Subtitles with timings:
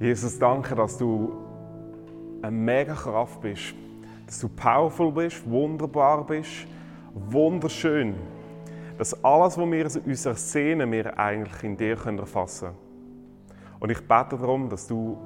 [0.00, 1.32] Jesus, danke, dass du
[2.40, 3.74] eine mega Kraft bist,
[4.26, 6.68] dass du powerful bist, wunderbar bist,
[7.14, 8.14] wunderschön.
[8.96, 12.78] Dass alles, was wir uns ersehnen, wir eigentlich in dir erfassen können.
[13.80, 15.18] Und ich bete darum, dass du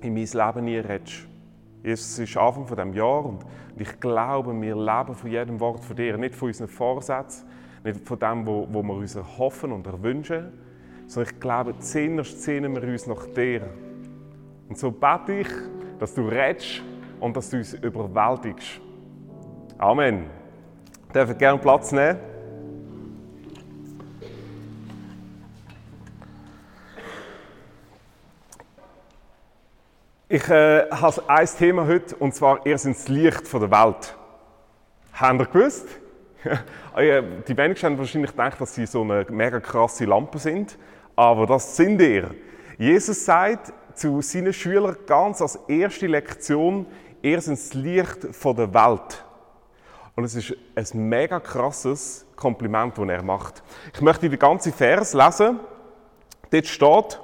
[0.00, 1.26] in mein Leben nie redest.
[1.82, 3.44] Jesus, es ist Anfang von dem Jahr und
[3.76, 7.48] ich glaube, wir leben von jedem Wort von dir, nicht von unseren Vorsätzen,
[7.82, 10.52] nicht von dem, wo, wir uns erhoffen und erwünschen,
[11.06, 13.62] sondern ich glaube, zuerst sehnen wir uns nach dir.
[14.68, 15.48] Und so bete ich,
[15.98, 16.82] dass du redest
[17.20, 18.80] und dass du uns überwältigst.
[19.78, 20.26] Amen.
[21.14, 22.18] Dürfen gerne Platz nehmen.
[30.28, 34.16] Ich äh, habe ein Thema heute, und zwar «Ihr seid das Licht der Welt».
[35.12, 35.86] Habt ihr gewusst?
[37.48, 40.78] Die wenigsten haben wahrscheinlich gedacht, dass sie so eine mega krasse Lampe sind,
[41.16, 42.30] aber das sind ihr.
[42.78, 46.86] Jesus sagt zu seinen Schülern ganz als erste Lektion,
[47.20, 49.24] ihr seid das Licht der Welt.
[50.14, 53.62] Und es ist ein mega krasses Kompliment, das er macht.
[53.94, 55.60] Ich möchte den ganzen Vers lesen.
[56.50, 57.20] Dort steht,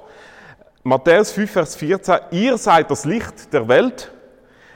[0.83, 4.11] Matthäus 5, Vers 14, ihr seid das Licht der Welt.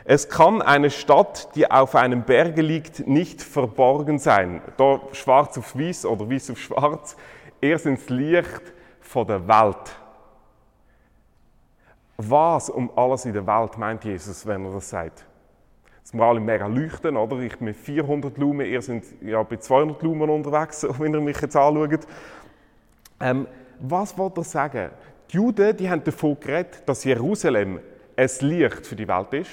[0.05, 4.61] Es kann eine Stadt, die auf einem Berge liegt, nicht verborgen sein.
[4.75, 7.15] Da schwarz auf weiß oder weiß auf schwarz.
[7.61, 8.61] Ihr seid das Licht
[9.15, 9.95] der Welt.
[12.17, 15.25] Was um alles in der Welt meint Jesus, wenn er das sagt?
[16.01, 17.39] Dass wir alle mega leuchten, oder?
[17.39, 21.55] Ich mit 400 Lumen, ihr seid ja bei 200 Lumen unterwegs, wenn ihr mich jetzt
[21.55, 22.05] anschaut.
[23.21, 23.47] Ähm,
[23.79, 24.89] was wollte er sagen?
[25.31, 27.79] Die Juden die haben davon geredet, dass Jerusalem
[28.17, 29.51] ein Licht für die Welt ist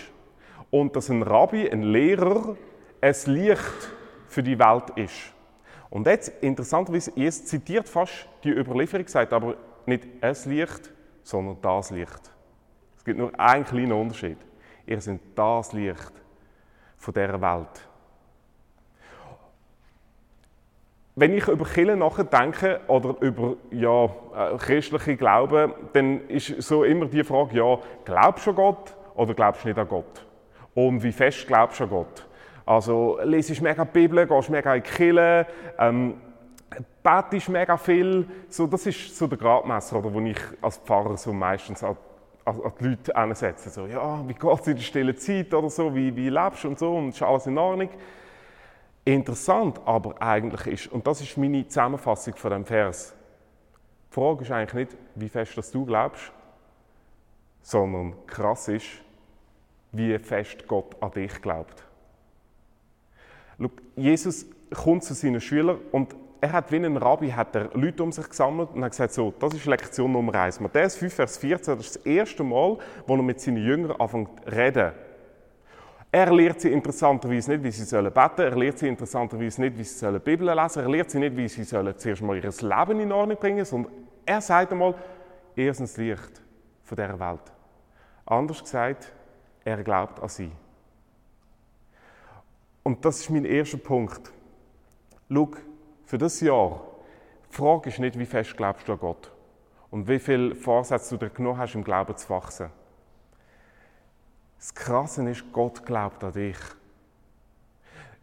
[0.71, 2.57] und dass ein Rabbi, ein Lehrer,
[3.01, 3.93] ein Licht
[4.29, 5.33] für die Welt ist.
[5.89, 9.56] Und jetzt, interessanterweise, Jesus zitiert fast die Überlieferung, sagt aber
[9.87, 12.31] nicht ein Licht, sondern das Licht.
[12.97, 14.39] Es gibt nur einen kleinen Unterschied.
[14.87, 16.12] Ihr seid das Licht
[16.97, 17.91] von dieser Welt.
[21.21, 27.06] wenn ich über Kirche nachdenke oder über ja, äh, christliche Glauben, dann ist so immer
[27.06, 30.27] die Frage, ja, glaubst du an Gott oder glaubst du nicht an Gott?
[30.75, 32.26] Und wie fest glaubst du an Gott?
[32.66, 35.47] Also lesest mega die Bibel, gehst mega in die Kirche,
[35.78, 36.14] ähm,
[37.03, 38.26] betest mega viel.
[38.48, 41.97] So, das ist so der Gradmesser, oder, wo ich als Pfarrer so meistens an,
[42.44, 43.70] an, an die Leute ansetze.
[43.70, 46.69] So, ja, wie geht es in der stillen Zeit oder so, wie, wie lebst du
[46.69, 47.88] und so und ist alles in Ordnung.
[49.04, 53.14] Interessant aber eigentlich ist, und das ist meine Zusammenfassung von dem Vers,
[54.10, 56.32] die Frage ist eigentlich nicht, wie fest dass du glaubst,
[57.62, 58.87] sondern krass ist,
[59.93, 61.84] wie fest Gott an dich glaubt.
[63.97, 68.12] Jesus kommt zu seinen Schülern und er hat wie ein Rabbi hat er Leute um
[68.12, 70.61] sich gesammelt und hat gesagt, so, das ist Lektion Nummer 1.
[70.61, 74.31] Matthäus 5, Vers 14, das ist das erste Mal, wo er mit seinen Jüngern anfängt
[74.43, 74.93] zu reden.
[76.12, 79.84] Er lehrt sie interessanterweise nicht, wie sie sollen beten Er lehrt sie interessanterweise nicht, wie
[79.84, 80.83] sie sollen Bibel lesen.
[80.83, 83.93] Er lehrt sie nicht, wie sie sollen zuerst mal ihr Leben in Ordnung bringen sondern
[84.27, 84.95] er sagt einmal,
[85.55, 86.41] er ist das Licht
[86.83, 87.53] von dieser Welt.
[88.27, 89.12] Anders gesagt,
[89.65, 90.53] er glaubt an sie.
[92.82, 94.32] Und das ist mein erster Punkt.
[95.32, 95.50] Schau,
[96.04, 96.81] für das Jahr,
[97.50, 99.31] die Frage ist nicht, wie fest glaubst du an Gott
[99.91, 102.70] und wie viele Vorsätze du dir genommen hast, im Glauben zu wachsen.
[104.59, 106.59] Das Krasse ist, Gott glaubt an dich.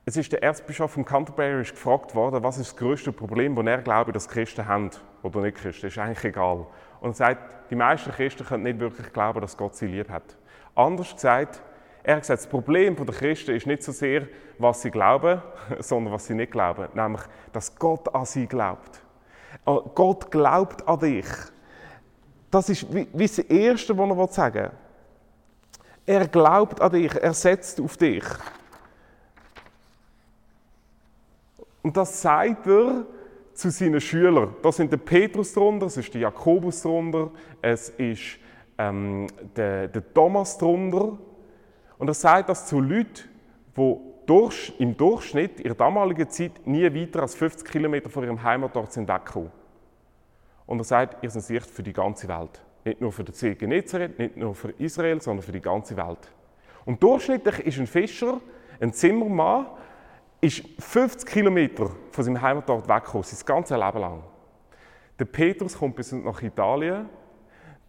[0.05, 3.81] Es ist der Erzbischof von Canterbury gefragt worden, was ist das größte Problem, das er
[3.81, 4.89] glaubt, dass Christen haben
[5.23, 5.81] oder nicht Christen.
[5.81, 6.65] Das ist eigentlich egal.
[7.01, 10.37] Und er sagt, die meisten Christen können nicht wirklich glauben, dass Gott sie lieb hat.
[10.77, 11.61] Anders gesagt,
[12.03, 14.27] er hat gesagt, das Problem der Christen ist nicht so sehr,
[14.59, 15.41] was sie glauben,
[15.79, 16.87] sondern was sie nicht glauben.
[16.93, 17.21] Nämlich,
[17.51, 19.01] dass Gott an sie glaubt.
[19.65, 21.25] Äh, Gott glaubt an dich.
[22.51, 24.71] Das ist wie, das Erste, was er sagen will.
[26.05, 28.23] Er glaubt an dich, er setzt auf dich.
[31.81, 33.05] Und das sagt er
[33.53, 34.55] zu seinen Schülern.
[34.61, 37.31] Da sind der Petrus drunter, es ist der Jakobus drunter,
[37.61, 38.39] es ist
[38.77, 41.17] ähm, der, der, Thomas drunter.
[41.97, 43.27] Und er sagt das zu Leuten,
[43.75, 43.95] die
[44.25, 48.91] durch, im Durchschnitt in der damaligen Zeit nie weiter als 50 Kilometer von ihrem Heimatort
[48.91, 49.51] sind weggekommen.
[50.65, 52.61] Und er sagt, ihr seid Licht für die ganze Welt.
[52.83, 56.31] Nicht nur für den See Genezareth, nicht nur für Israel, sondern für die ganze Welt.
[56.85, 58.39] Und durchschnittlich ist ein Fischer,
[58.79, 59.67] ein Zimmermann,
[60.39, 64.23] ist 50 Kilometer von seinem Heimatort weggekommen, sein ganzes Leben lang.
[65.17, 67.09] Der Petrus kommt bis nach Italien,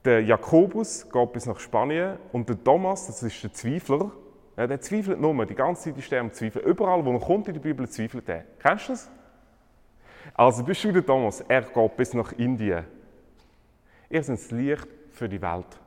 [0.09, 4.11] der Jakobus geht bis nach Spanien und der Thomas, das ist der Zweifler,
[4.57, 6.65] ja, der zweifelt nur, die ganze Zeit ist er am Zweifeln.
[6.65, 8.45] Überall, wo er kommt in der Bibel, zweifelt er.
[8.59, 9.11] Kennst du das?
[10.33, 12.85] Also bist du der Thomas, er geht bis nach Indien.
[14.09, 15.79] Ihr seid das Licht für die Welt.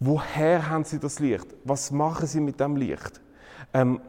[0.00, 1.46] Woher haben sie das Licht?
[1.62, 3.20] Was machen sie mit dem Licht?
[3.72, 4.00] Ähm,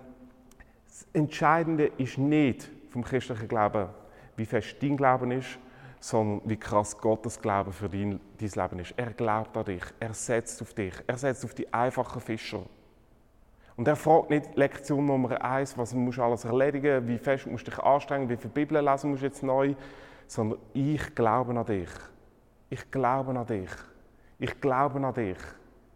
[0.88, 3.89] das Entscheidende ist nicht vom christlichen Glauben,
[4.38, 5.59] wie fest dein Glauben ist,
[6.05, 8.93] sondern wie krass Gottes Glauben für dein, dein Leben ist.
[8.95, 12.61] Er glaubt an dich, er setzt auf dich, er setzt auf die einfachen Fischer.
[13.75, 17.65] Und er fragt nicht Lektion Nummer eins, was musst du alles erledigen, wie fest musst
[17.65, 19.73] du dich anstrengen, wie viele Bibeln lesen musst du jetzt neu,
[20.27, 21.89] sondern ich glaube an dich.
[22.69, 23.71] Ich glaube an dich.
[24.37, 25.39] Ich glaube an dich.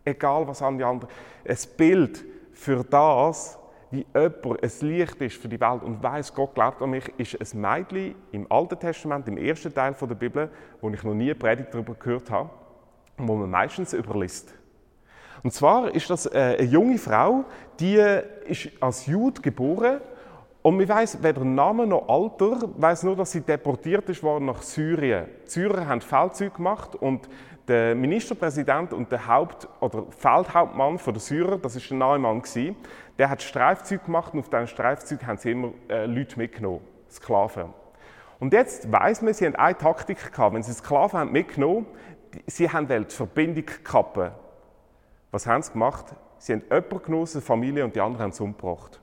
[0.04, 1.14] Egal was an die anderen.
[1.48, 3.59] Ein Bild für das,
[3.92, 7.36] wie jemand ein Licht ist für die Welt und weiß, Gott glaubt an mich, ist
[7.42, 10.50] ein Mädchen im Alten Testament, im ersten Teil der Bibel,
[10.80, 12.50] wo ich noch nie eine Predigt darüber gehört habe
[13.18, 14.54] und wo man meistens überliest.
[15.42, 17.46] Und zwar ist das äh, eine junge Frau,
[17.80, 17.96] die
[18.46, 20.02] ist als Jude geboren
[20.62, 24.62] und man weiß weder Namen noch Alter, weiß nur, dass sie deportiert ist worden nach
[24.62, 25.28] Syrien.
[25.46, 27.30] Die Syrer haben Feldzüge gemacht und
[27.68, 32.76] der Ministerpräsident und der Haupt- oder Feldhauptmann von der Syrer, das ist der Neumann gewesen,
[33.18, 37.74] der hat Streifzüge gemacht und auf diesen Streifzügen haben sie immer äh, Leute mitgenommen, Sklaven.
[38.40, 40.56] Und jetzt weiß man, sie haben eine Taktik gehabt.
[40.56, 41.86] Wenn sie Sklaven haben mitgenommen,
[42.48, 44.32] sie haben die Verbindung kappen
[45.32, 46.06] was haben sie gemacht?
[46.38, 49.00] Sie haben jemanden genossen, Familie, und die anderen haben sie umgebracht.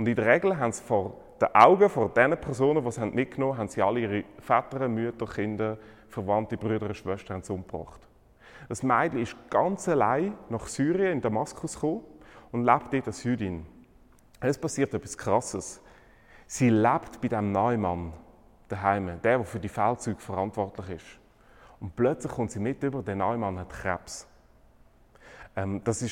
[0.00, 3.52] Und in der Regel haben sie vor den Augen von den Personen, die sie mitgenommen
[3.52, 5.76] haben, haben sie alle ihre Väter, Mütter, Kinder,
[6.08, 8.00] Verwandte, Brüder und Schwestern umgebracht.
[8.70, 12.00] Das Mädchen ist ganz allein nach Syrien, in Damaskus gekommen
[12.50, 13.66] und lebt dort als Jüdin.
[14.40, 15.82] Es passiert etwas Krasses.
[16.46, 18.14] Sie lebt bei dem Neumann
[18.68, 21.18] daheim, der, der für die Feldzüge verantwortlich ist.
[21.78, 24.26] Und plötzlich kommt sie mit über, der Neumann hat Krebs.
[25.54, 26.08] Ähm, das war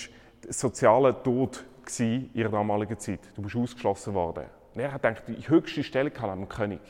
[0.50, 1.64] sozialer Tod
[2.00, 3.20] in ihrer damaligen Zeit.
[3.34, 4.44] Du bist ausgeschlossen worden.
[4.74, 6.80] Und er hat gedacht, die höchste Stelle kann am König.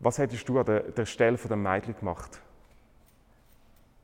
[0.00, 2.40] Was hättest du an der, der Stelle von dem Mädchen gemacht?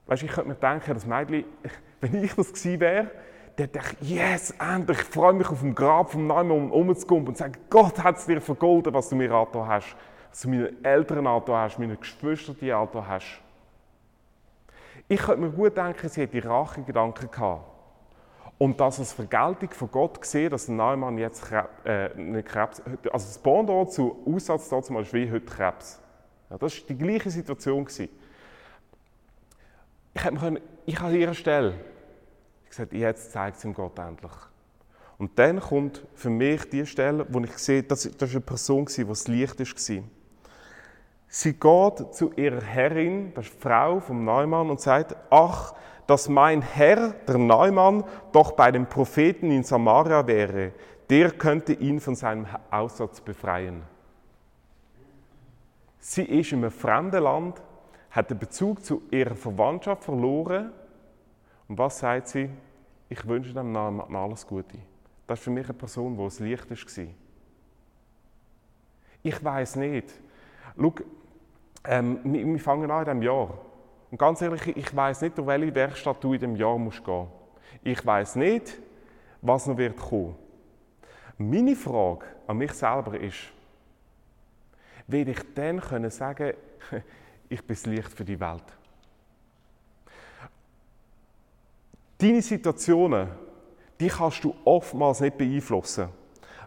[0.07, 1.45] Weißt, ich könnte mir denken, das Mädchen,
[2.01, 3.11] wenn ich das gewesen wäre,
[3.57, 7.37] dann dachte ich, yes, endlich, ich freue mich auf dem Grab vom Neumann umzukommen und
[7.37, 9.97] sage, Gott hat es dir vergolden, was du mir angetan hast,
[10.31, 13.41] was du meinen Eltern angetan hast, meinen Geschwistern angetan hast.
[15.07, 17.74] Ich könnte mir gut denken, sie hätte Rachegedanken gehabt.
[18.65, 22.81] Und das als Vergeltung von Gott gesehen, dass Neumann jetzt Krebs, äh, Krebs,
[23.13, 26.01] also das Pendant zu Aussatz dazu mal ist wie heute Krebs.
[26.49, 27.85] Ja, das war die gleiche Situation.
[27.85, 28.09] Gewesen.
[30.15, 31.75] Ich hätte können, ich an ihrer Stelle
[32.67, 34.33] gesagt, jetzt zeigt es ihm Gott endlich.
[35.19, 39.05] Und dann kommt für mich die Stelle, wo ich sehe, das, das eine Person, die
[39.05, 40.05] das Licht war.
[41.37, 45.75] Sie geht zu ihrer Herrin, die Frau vom Neumann, und sagt, ach,
[46.07, 50.71] dass mein Herr, der Neumann, doch bei dem Propheten in Samaria wäre,
[51.11, 53.83] der könnte ihn von seinem Aussatz befreien.
[55.99, 57.61] Sie ist in einem fremden Land,
[58.13, 60.71] hat den Bezug zu ihrer Verwandtschaft verloren.
[61.67, 62.49] Und was sagt sie?
[63.09, 64.79] Ich wünsche dem Neumann alles Gute.
[65.27, 67.05] Das ist für mich eine Person, die das Licht war.
[69.25, 70.15] Ich weiß nicht.
[70.77, 70.95] Schau,
[71.85, 73.59] ähm, wir, wir, fangen an in diesem Jahr.
[74.11, 77.27] Und ganz ehrlich, ich weiß nicht, durch welche Werkstatt du in diesem Jahr musst gehen
[77.83, 78.79] Ich weiß nicht,
[79.43, 80.37] was noch wird kommen.
[81.37, 83.53] Meine Frage an mich selber ist,
[85.07, 86.55] werde ich dann können sagen,
[87.49, 88.65] ich bin das Licht für die Welt?
[92.19, 93.29] Deine Situationen,
[94.01, 96.09] die kannst du oftmals nicht beeinflussen,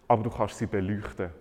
[0.07, 1.31] aber du kannst sie beleuchten.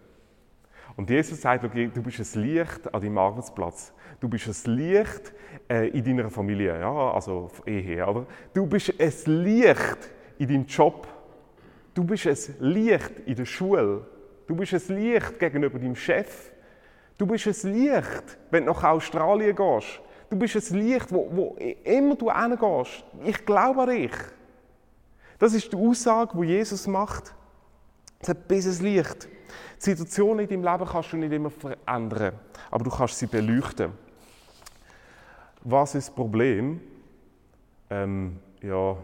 [0.97, 3.93] Und Jesus sagt, du bist ein Licht an deinem Arbeitsplatz.
[4.19, 5.33] Du bist ein Licht
[5.69, 8.26] äh, in deiner Familie, ja, also Ehe, oder?
[8.55, 9.12] Du bist ein
[9.45, 11.07] Licht in deinem Job.
[11.93, 14.07] Du bist ein Licht in der Schule.
[14.47, 16.53] Du bist ein Licht gegenüber deinem Chef.
[17.19, 20.00] Du bist ein Licht, wenn du nach Australien gehst.
[20.31, 23.05] Du bist ein Licht, wo, wo immer du hingehst.
[23.23, 24.12] Ich glaube an dich.
[25.38, 27.35] Das ist die Aussage, die Jesus macht.
[28.19, 29.29] Es hat ein Licht.
[29.78, 32.33] Die Situation in deinem Leben kannst du nicht immer verändern,
[32.71, 33.92] aber du kannst sie beleuchten.
[35.62, 36.80] Was ist das Problem?
[37.90, 38.97] Ähm, ja,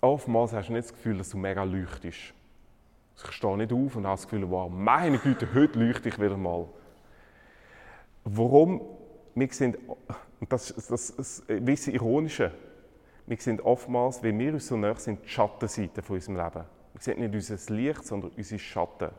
[0.00, 2.34] oftmals hast du nicht das Gefühl, dass du mega leuchtest.
[3.16, 6.36] Ich stehe nicht auf und habe das Gefühl, wow, meine Güte, heute leuchte ich wieder
[6.36, 6.66] mal.
[8.24, 8.82] Warum?
[9.34, 9.78] Wir sind,
[10.48, 12.52] das, das, das, das Ironische,
[13.26, 16.64] wir sind oftmals, wenn wir uns so näher sind, die Schattenseite von unserem Leben.
[16.92, 19.10] Wir sehen nicht unser Licht, sondern unsere Schatten.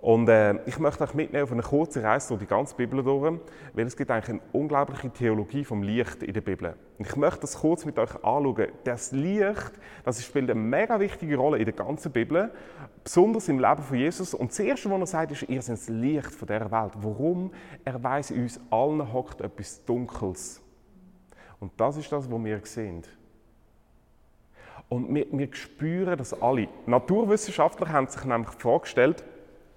[0.00, 3.38] Und äh, ich möchte euch mitnehmen auf eine kurze Reise durch die ganze Bibel durch,
[3.74, 6.74] weil es gibt eigentlich eine unglaubliche Theologie vom Licht in der Bibel.
[6.98, 8.68] Ich möchte das kurz mit euch anschauen.
[8.84, 9.72] Das Licht,
[10.02, 12.50] das spielt eine mega wichtige Rolle in der ganzen Bibel,
[13.04, 14.32] besonders im Leben von Jesus.
[14.32, 16.92] Und das Erste, was er sagt, ist, ihr seid das Licht von dieser Welt.
[16.96, 17.52] Warum?
[17.84, 20.62] Er weiß, in uns allen hockt etwas Dunkles.
[21.58, 23.02] Und das ist das, was wir sehen.
[24.90, 26.68] Und wir, wir spüren das alle.
[26.84, 29.24] Naturwissenschaftler haben sich nämlich vorgestellt,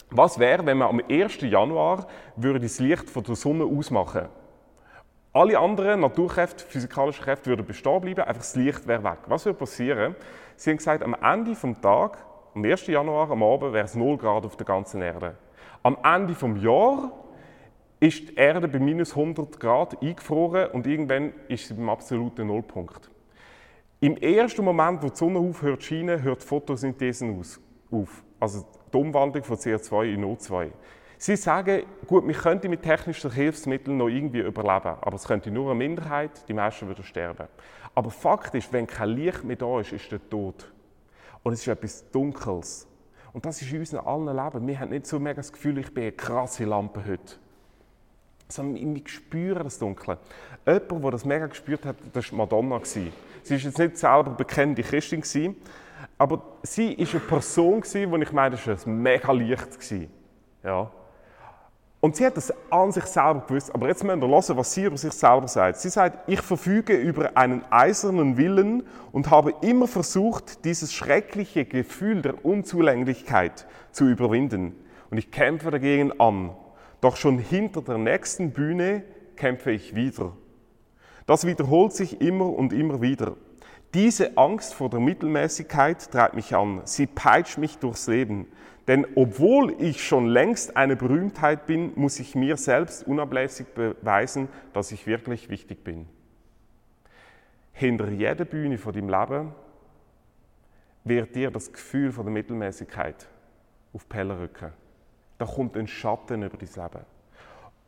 [0.10, 1.42] was wäre, wenn man am 1.
[1.42, 4.28] Januar würde das Licht von der Sonne ausmachen
[5.32, 9.20] Alle anderen Naturkräfte, physikalische Kräfte würden bestehen bleiben, einfach das Licht wäre weg.
[9.28, 10.16] Was würde passieren?
[10.56, 12.18] Sie haben gesagt, am Ende des Tages,
[12.56, 12.88] am 1.
[12.88, 15.36] Januar, am Abend, wäre es 0 Grad auf der ganzen Erde.
[15.84, 17.12] Am Ende des Jahres
[18.00, 23.13] ist die Erde bei minus 100 Grad eingefroren und irgendwann ist sie beim absoluten Nullpunkt.
[24.04, 27.26] Im ersten Moment, wo die Sonne aufhört zu scheinen, hört die Photosynthese
[27.90, 28.24] auf.
[28.38, 30.72] Also die Umwandlung von CO2 in O2.
[31.18, 35.72] Sie sagen, gut, wir könnten mit technischen Hilfsmitteln noch irgendwie überleben, aber es könnte nur
[35.72, 37.48] eine Minderheit, die meisten würden sterben.
[37.96, 40.70] Aber Fakt ist, wenn kein Licht mehr da ist, ist der Tod.
[41.42, 42.86] Und es ist etwas Dunkles.
[43.32, 44.68] Und das ist in unserem allen Leben.
[44.68, 47.36] Wir haben nicht so mega das Gefühl, ich bin eine krasse Lampe heute.
[48.48, 50.18] Sondern wir spüren das Dunkle.
[50.66, 52.80] Jemand, der das mega gespürt hat, das war Madonna.
[52.84, 53.12] Sie
[53.50, 55.56] war jetzt nicht selber bekannte Christin,
[56.18, 59.70] aber sie war eine Person, die ich meine, das war mega Licht.
[60.64, 60.92] Ja.
[62.04, 63.74] Und sie hat das an sich selber gewusst.
[63.74, 65.78] Aber jetzt müssen wir hören, was sie über sich selber sagt.
[65.78, 68.84] Sie sagt, ich verfüge über einen eisernen Willen
[69.14, 74.76] und habe immer versucht, dieses schreckliche Gefühl der Unzulänglichkeit zu überwinden.
[75.12, 76.50] Und ich kämpfe dagegen an.
[77.04, 79.04] Doch schon hinter der nächsten Bühne
[79.36, 80.38] kämpfe ich wieder.
[81.26, 83.36] Das wiederholt sich immer und immer wieder.
[83.94, 86.80] Diese Angst vor der Mittelmäßigkeit treibt mich an.
[86.86, 88.48] Sie peitscht mich durchs Leben.
[88.88, 94.94] Denn obwohl ich schon längst eine Berühmtheit bin, muss ich mir selbst unablässig beweisen, dass
[94.94, 96.08] ich wirklich wichtig bin.
[97.74, 99.52] Hinter jeder Bühne von deinem Leben
[101.04, 103.28] wird dir das Gefühl von der Mittelmäßigkeit
[103.92, 104.72] auf die Pelle rücken.
[105.44, 107.06] Da kommt ein Schatten über dein Leben.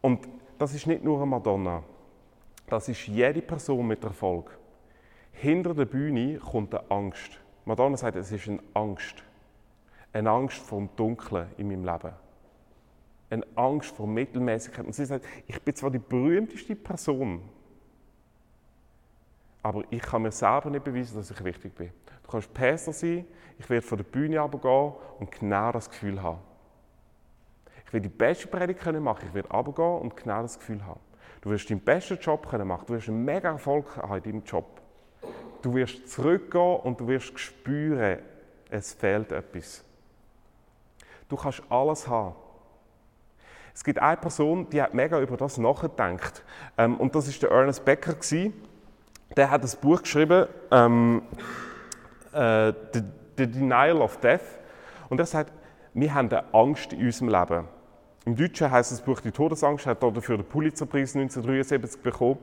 [0.01, 1.83] Und das ist nicht nur eine Madonna.
[2.67, 4.57] Das ist jede Person mit Erfolg.
[5.31, 7.39] Hinter der Bühne kommt eine Angst.
[7.63, 9.24] Madonna sagt, es ist eine Angst
[10.15, 12.13] eine Angst vor dem Dunklen in meinem Leben.
[13.29, 14.85] Eine Angst vor Mittelmäßigkeit.
[14.85, 17.41] Und sie sagt, ich bin zwar die berühmteste Person,
[19.62, 21.91] aber ich kann mir selber nicht beweisen, dass ich wichtig bin.
[22.24, 23.25] Du kannst Päster sein,
[23.59, 26.39] ich werde von der Bühne runtergehen und genau das Gefühl haben.
[27.86, 31.00] Ich werde die beste Predigt können machen, ich werde runtergehen und genau das Gefühl haben.
[31.42, 34.44] Du wirst deinen besten Job können machen, du wirst einen mega Erfolg haben in deinem
[34.44, 34.82] Job.
[35.62, 38.20] Du wirst zurückgehen und du wirst spüren,
[38.70, 39.84] es fehlt etwas.
[41.30, 42.36] Du kannst alles haben.
[43.74, 46.44] Es gibt eine Person, die hat mega über das nachgedacht.
[46.77, 48.13] Ähm, und das ist der Ernest Becker.
[48.13, 48.54] Gewesen.
[49.36, 51.24] Der hat ein Buch geschrieben, ähm,
[52.32, 53.04] äh, The,
[53.38, 54.60] The Denial of Death.
[55.10, 55.51] Und er sagt,
[55.94, 57.68] wir haben eine Angst in unserem Leben.
[58.25, 62.39] Im Deutschen heißt das Buch Die Todesangst, hat dafür den Pulitzerpreis 1973 bekommen.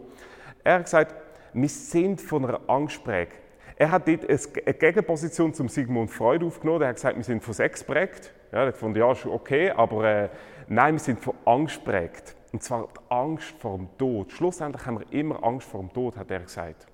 [0.62, 1.16] Er hat gesagt,
[1.52, 3.40] wir sind von einer Angst geprägt.
[3.74, 6.82] Er hat dort eine Gegenposition zum Sigmund Freud aufgenommen.
[6.82, 8.32] Er hat gesagt, wir sind von Sex geprägt.
[8.52, 10.28] Ja, ich fand, ja, ist okay, aber äh,
[10.68, 12.36] nein, wir sind von Angst geprägt.
[12.52, 14.30] Und zwar die Angst vor dem Tod.
[14.30, 16.86] Schlussendlich haben wir immer Angst vor dem Tod, hat er gesagt.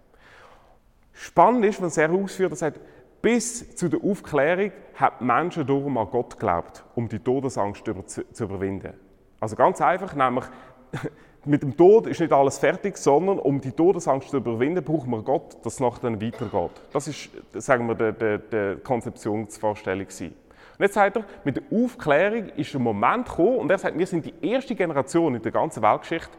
[1.12, 2.80] Spannend ist, wenn er ausführt, er sagt,
[3.22, 8.94] bis zu der Aufklärung haben Menschen darum an Gott geglaubt, um die Todesangst zu, überwinden.
[9.40, 10.44] Also ganz einfach, nämlich
[11.44, 15.24] mit dem Tod ist nicht alles fertig, sondern um die Todesangst zu überwinden, braucht man
[15.24, 16.70] Gott, dass es nachher dann weitergeht.
[16.92, 20.06] Das ist, sagen wir, die, die, die Konzeptionsvorstellung.
[20.06, 24.06] Und jetzt sagt er, mit der Aufklärung ist ein Moment gekommen und er sagt, wir
[24.06, 26.30] sind die erste Generation in der ganzen Weltgeschichte,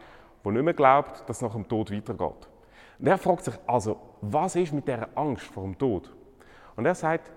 [0.44, 2.48] die nicht mehr glaubt, dass es nach dem Tod weitergeht.
[2.98, 6.10] Und er fragt sich also, was ist mit dieser Angst vor dem Tod?
[6.76, 7.30] Und er sagt,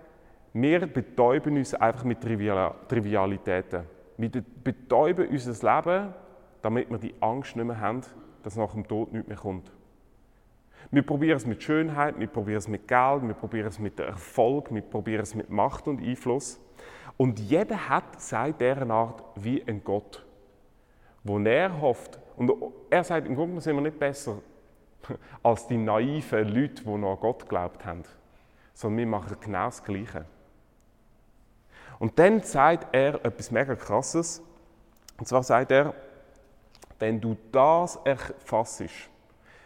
[0.54, 3.84] wir betäuben uns einfach mit Trivialitäten.
[4.18, 4.30] Wir
[4.63, 6.13] betäuben unser Leben,
[6.62, 8.02] damit wir die Angst nicht mehr haben,
[8.44, 9.72] dass nach dem Tod nichts mehr kommt.
[10.92, 14.74] Wir probieren es mit Schönheit, wir probieren es mit Geld, wir probieren es mit Erfolg,
[14.74, 16.60] wir probieren es mit Macht und Einfluss.
[17.18, 20.25] Und jeder hat seit dieser Art wie ein Gott,
[21.24, 22.20] wo er hofft.
[22.36, 22.52] Und
[22.90, 24.40] er sagt, im Grunde sind wir nicht besser
[25.44, 28.04] als die naiven Leute, die noch an Gott geglaubt haben,
[28.74, 30.25] sondern wir machen genau das Gleiche.
[32.00, 34.42] Und dann sagt er etwas mega Krasses.
[35.18, 35.94] Und zwar sagt er,
[37.00, 39.10] wenn du das erfassst,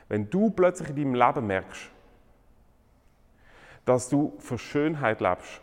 [0.09, 1.91] wenn du plötzlich in deinem Leben merkst,
[3.85, 5.61] dass du für Schönheit lebst,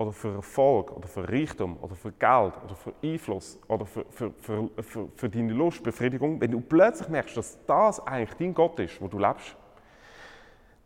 [0.00, 4.32] oder für Erfolg oder für Reichtum oder für Geld oder für Einfluss oder für, für,
[4.32, 8.98] für, für, für deine Lustbefriedigung, wenn du plötzlich merkst, dass das eigentlich dein Gott ist,
[9.02, 9.54] wo du lebst,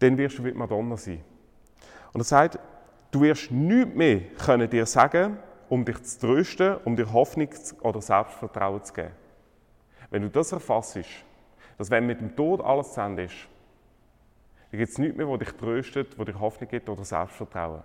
[0.00, 1.22] dann wirst du wie Madonna sein.
[2.14, 2.58] Und er sagt,
[3.10, 5.36] du wirst nichts mehr können dir sagen,
[5.68, 7.48] um dich zu trösten, um dir Hoffnung
[7.82, 9.10] oder Selbstvertrauen zu geben.
[10.10, 10.98] Wenn du das erfasst,
[11.76, 13.48] dass wenn mit dem Tod alles zu Ende ist,
[14.74, 17.82] Da gibt es nichts mehr, was dich tröstet, was dich Hoffnung gibt oder Selbstvertrauen.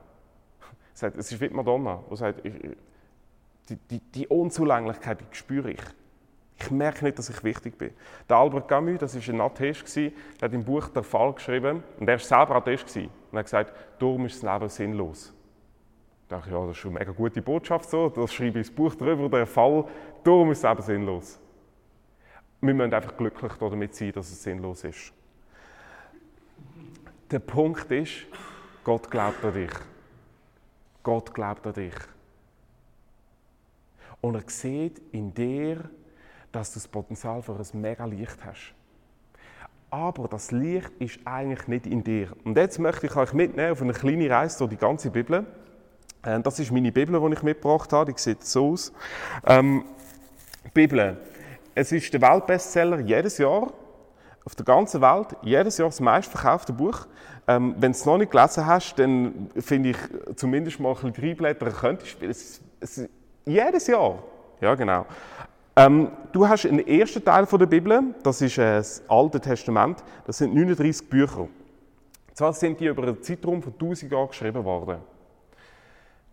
[0.93, 5.83] Es ist wie Madonna, die sagt, die, die, die Unzulänglichkeit die spüre ich.
[6.57, 7.91] Ich merke nicht, dass ich wichtig bin.
[8.27, 12.09] Der Albert Camus, das war ein Atheist, der hat im Buch «Der Fall» geschrieben, und
[12.09, 12.97] er war selber Atheist,
[13.31, 15.33] und hat gesagt, darum ist das Leben sinnlos.
[16.23, 18.09] Ich dachte, ja, das ist eine mega gute Botschaft, so.
[18.09, 19.85] das schreibe ich ins Buch drüber, der Fall,
[20.23, 21.39] darum ist das Leben sinnlos.
[22.61, 25.13] Wir müssen einfach glücklich damit sein, dass es sinnlos ist.
[27.31, 28.25] Der Punkt ist,
[28.83, 29.71] Gott glaubt an dich.
[31.03, 31.93] Gott glaubt an dich.
[34.21, 35.89] Und er sieht in dir,
[36.51, 38.73] dass du das Potenzial für ein mega Licht hast.
[39.91, 42.29] Aber das Licht ist eigentlich nicht in dir.
[42.43, 45.45] Und jetzt möchte ich euch mitnehmen auf eine kleine Reise durch die ganze Bibel.
[46.23, 48.13] Ähm, das ist meine Bibel, die ich mitgebracht habe.
[48.13, 48.93] Die sieht so aus.
[49.45, 49.83] Ähm,
[50.73, 51.17] Bibel.
[51.73, 53.71] Es ist der Weltbestseller jedes Jahr
[54.45, 57.05] auf der ganzen Welt jedes Jahr das meistverkaufte Buch.
[57.47, 59.97] Ähm, wenn du es noch nicht gelesen hast, dann finde ich
[60.35, 62.21] zumindest mal ein bisschen reinblättern könntest.
[62.21, 63.07] Es, es,
[63.45, 64.23] jedes Jahr.
[64.61, 65.05] Ja, genau.
[65.79, 70.03] Ähm, du hast einen ersten Teil von der Bibel, das ist äh, das Alte Testament.
[70.25, 71.47] Das sind 39 Bücher.
[72.33, 74.97] Zwar sind die über einen Zeitraum von 1000 Jahren geschrieben worden.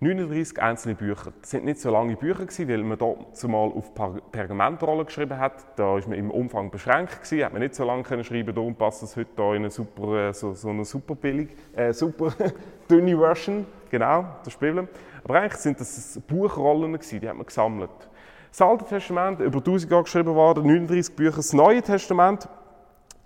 [0.01, 1.33] 39 einzelne Bücher.
[1.41, 3.93] Das sind nicht so lange Bücher weil man dort zumal auf
[4.33, 5.79] Pergamentrollen geschrieben hat.
[5.79, 8.53] Da ist man im Umfang beschränkt gewesen, hat man nicht so lange können schreiben.
[8.53, 11.93] Darum passt das heute hier in eine super, äh, so, so eine super billig, äh,
[11.93, 12.33] super
[12.91, 13.65] dünne Version.
[13.93, 14.89] Genau, das Spielen.
[15.23, 18.11] Aber eigentlich sind das Buchrollen die hat man gesammelt.
[18.57, 21.37] Das Alte Testament über 1000 Jahre geschrieben worden, 39 Bücher.
[21.37, 22.49] Das Neue Testament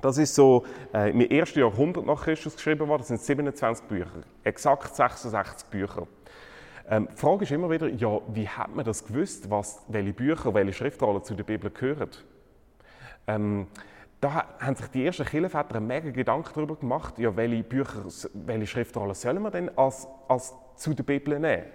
[0.01, 3.03] das ist so äh, im ersten Jahrhundert nach Christus geschrieben worden.
[3.03, 6.09] Das sind 27 Bücher, exakt 66 Bücher.
[6.89, 10.53] Ähm, die Frage ist immer wieder, ja, wie hat man das gewusst, was, welche Bücher,
[10.53, 12.11] welche Schriftrollen zu der Bibel gehören?
[13.29, 13.69] Ähm,
[14.21, 19.15] da haben sich die ersten Kirchenväter mega Gedanken darüber gemacht, ja, welche Bücher, welche Schriftrollen
[19.15, 21.67] sollen wir denn als, als zu der Bibel nehmen?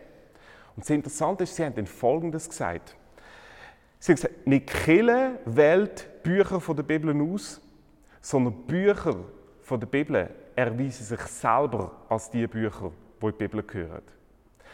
[0.76, 2.98] Und das Interessante ist, sie haben dann Folgendes gesagt.
[4.06, 7.60] Sie haben gesagt, nicht Kille wählt Bücher von der Bibel aus,
[8.22, 9.16] sondern Bücher
[9.64, 14.04] von der Bibel erweisen sich selber als die Bücher, die in die Bibel gehören.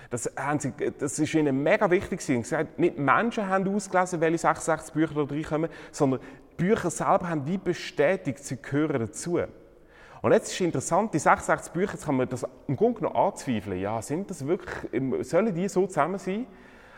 [0.10, 2.20] Das, sie, das ist ihnen mega wichtig.
[2.20, 6.20] Sie haben gesagt, nicht Menschen haben ausgelesen, welche 66 Bücher da reinkommen, sondern
[6.60, 9.40] die Bücher selber haben wie bestätigt, sie gehören dazu.
[10.22, 13.80] Und jetzt ist interessant, die 66 Bücher, jetzt kann man das im Grunde genommen anzweifeln.
[13.80, 14.92] Ja, sind das wirklich,
[15.26, 16.48] sollen die so zusammen sein?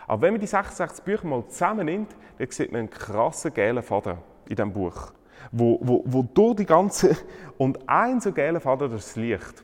[0.08, 4.18] Aber wenn man die 66 Bücher mal zusammennimmt, dann sieht man einen krassen gelben Faden
[4.46, 5.13] in diesem Buch.
[5.52, 7.18] Wo, wo, wo durch die ganze,
[7.58, 9.63] und ein so gelber Faden, das Licht.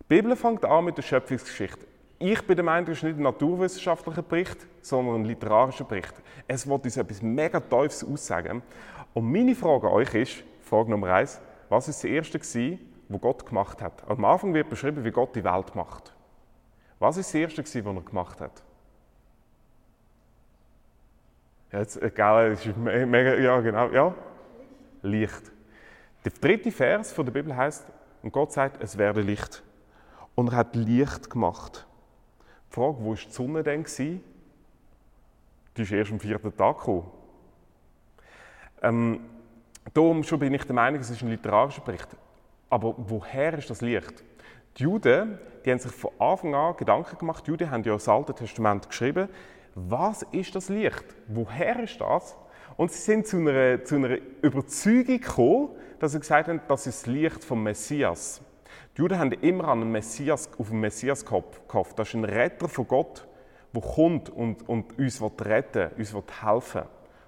[0.00, 1.86] Die Bibel fängt an mit der Schöpfungsgeschichte.
[2.18, 6.14] Ich bin der Meinung, das ist nicht ein naturwissenschaftlicher Bericht, sondern ein literarischer Bericht.
[6.46, 8.62] Es wird uns etwas mega Teufels aussagen.
[9.14, 13.20] Und meine Frage an euch ist, Frage Nummer eins, was ist das Erste gewesen, was
[13.20, 14.08] Gott gemacht hat?
[14.08, 16.14] Am Anfang wird beschrieben, wie Gott die Welt macht.
[16.98, 18.62] Was ist das Erste gewesen, was er gemacht hat?
[21.72, 24.14] Jetzt, egal, ist mega, ja genau, ja.
[25.02, 25.50] Licht.
[26.24, 27.86] Der dritte Vers von der Bibel heißt,
[28.22, 29.62] und Gott sagt, es werde Licht.
[30.34, 31.86] Und er hat Licht gemacht.
[32.70, 33.82] Die Frage, wo war die Sonne denn?
[33.82, 34.22] Gewesen?
[35.76, 37.10] Die ist erst am vierten Tag gekommen.
[38.82, 39.20] Ähm,
[39.92, 42.08] darum schon bin ich der Meinung, es ist ein literarischer Bericht.
[42.70, 44.22] Aber woher ist das Licht?
[44.76, 47.46] Die Juden die haben sich von Anfang an Gedanken gemacht.
[47.46, 49.28] Die Juden haben ja das Alte Testament geschrieben.
[49.74, 51.04] Was ist das Licht?
[51.28, 52.36] Woher ist das?
[52.76, 57.02] Und sie sind zu einer, zu einer Überzeugung gekommen, dass sie gesagt haben, das ist
[57.02, 58.40] das Licht vom Messias.
[58.96, 61.98] Die Juden haben immer an einen Messias, auf den Messias gehofft.
[61.98, 63.26] Das ist ein Retter von Gott,
[63.72, 66.82] der kommt und, und uns retten will, uns helfen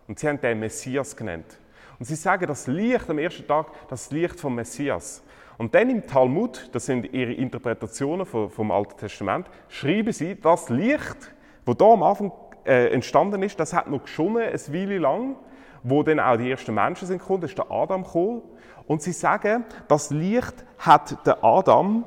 [0.07, 1.59] Und sie haben den Messias genannt.
[1.98, 5.22] Und sie sagen, das Licht am ersten Tag, das Licht vom Messias.
[5.57, 11.34] Und dann im Talmud, das sind ihre Interpretationen vom Alten Testament, schreiben sie, das Licht,
[11.64, 12.33] das hier am Anfang
[12.64, 15.37] äh, entstanden ist, das hat noch geschonnen, eine Weile lang,
[15.83, 18.42] wo dann auch die ersten Menschen sind gekommen, da ist der Adam gekommen
[18.87, 22.05] und sie sagen, das Licht hat der Adam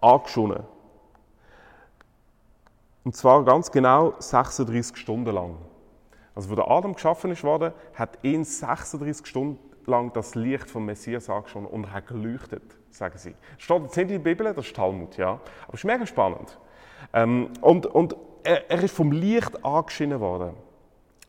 [0.00, 0.64] angeschonnen.
[3.04, 5.56] Und zwar ganz genau 36 Stunden lang.
[6.34, 10.86] Also, wo der Adam geschaffen ist worden, hat ihn 36 Stunden lang das Licht vom
[10.86, 13.34] Messias angeschonnen und hat geleuchtet, sagen sie.
[13.56, 15.32] Das steht jetzt in der Bibel, das ist Talmud, ja.
[15.32, 16.58] Aber es ist mega spannend.
[17.12, 20.54] Ähm, und und er, er ist vom Licht angeschienen worden.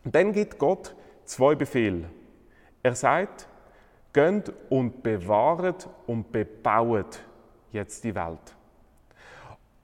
[0.04, 2.10] Und dann gibt Gott zwei Befehle.
[2.84, 3.48] Er sagt,
[4.14, 7.24] Geht und bewahret und bebauet
[7.72, 8.56] jetzt die Welt.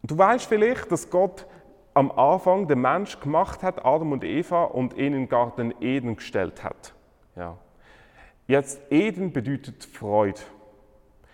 [0.04, 1.46] du weißt vielleicht, dass Gott
[1.94, 6.18] am Anfang den Mensch gemacht hat, Adam und Eva, und ihn in den Garten Eden
[6.18, 6.94] gestellt hat.
[7.38, 7.58] Ja.
[8.48, 10.42] Jetzt Eden bedeutet Freude.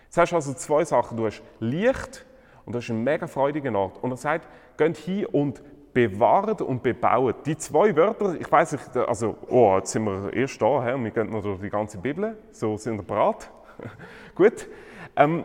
[0.04, 1.16] Jetzt hast du also zwei Sachen.
[1.16, 2.24] Du hast Licht
[2.66, 4.02] und das ist ein mega freudiger Ort.
[4.02, 7.46] Und er sagt, geht hin und bewahrt und bebaut.
[7.46, 11.04] Die zwei Wörter, ich weiß nicht, also, oh, jetzt sind wir erst da, he, und
[11.04, 13.50] wir gehen noch durch die ganze Bibel, so sind wir bereit.
[14.34, 14.66] Gut.
[15.16, 15.44] Ähm,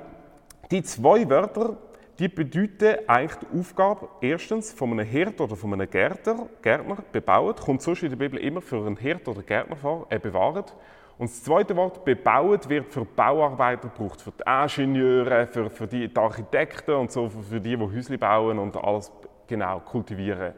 [0.71, 1.77] die zwei Wörter,
[2.17, 7.61] die bedeuten eigentlich die Aufgabe, erstens von einem Hirt oder von einem Gärtner, Gärtner bebaut,
[7.61, 10.75] kommt sonst in der Bibel immer für einen Hirt oder Gärtner vor, er bewahrt.
[11.19, 16.07] Und das zweite Wort, bebaut, wird für Bauarbeiter gebraucht, für die Ingenieure, für, für die,
[16.07, 19.11] die Architekten und so, für, für die, die Häusle bauen und alles
[19.45, 20.53] genau kultivieren.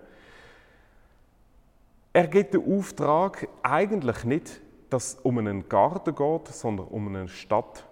[2.13, 7.27] Er gibt den Auftrag eigentlich nicht, dass es um einen Garten geht, sondern um eine
[7.27, 7.83] Stadt.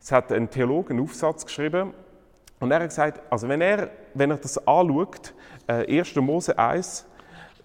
[0.00, 1.92] Es hat ein Theologe einen Aufsatz geschrieben
[2.60, 5.34] und er hat gesagt, also wenn er, wenn er das anschaut,
[5.66, 6.16] äh, 1.
[6.16, 7.04] Mose 1,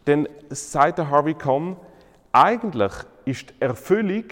[0.04, 1.78] dann sagt der Harvey Kahn,
[2.34, 2.92] eigentlich
[3.30, 4.26] ist die Erfüllung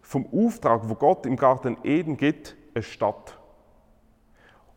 [0.00, 3.38] vom Auftrag, wo Gott im Garten Eden gibt, eine Stadt.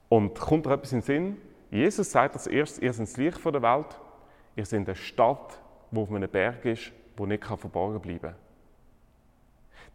[0.09, 1.37] Und kommt da etwas in den Sinn?
[1.71, 3.99] Jesus sagt als erstes, ihr seid das Licht der Welt,
[4.55, 5.59] ihr seid eine Stadt,
[5.91, 8.35] die auf einem Berg ist, wo nicht verborgen bleiben kann.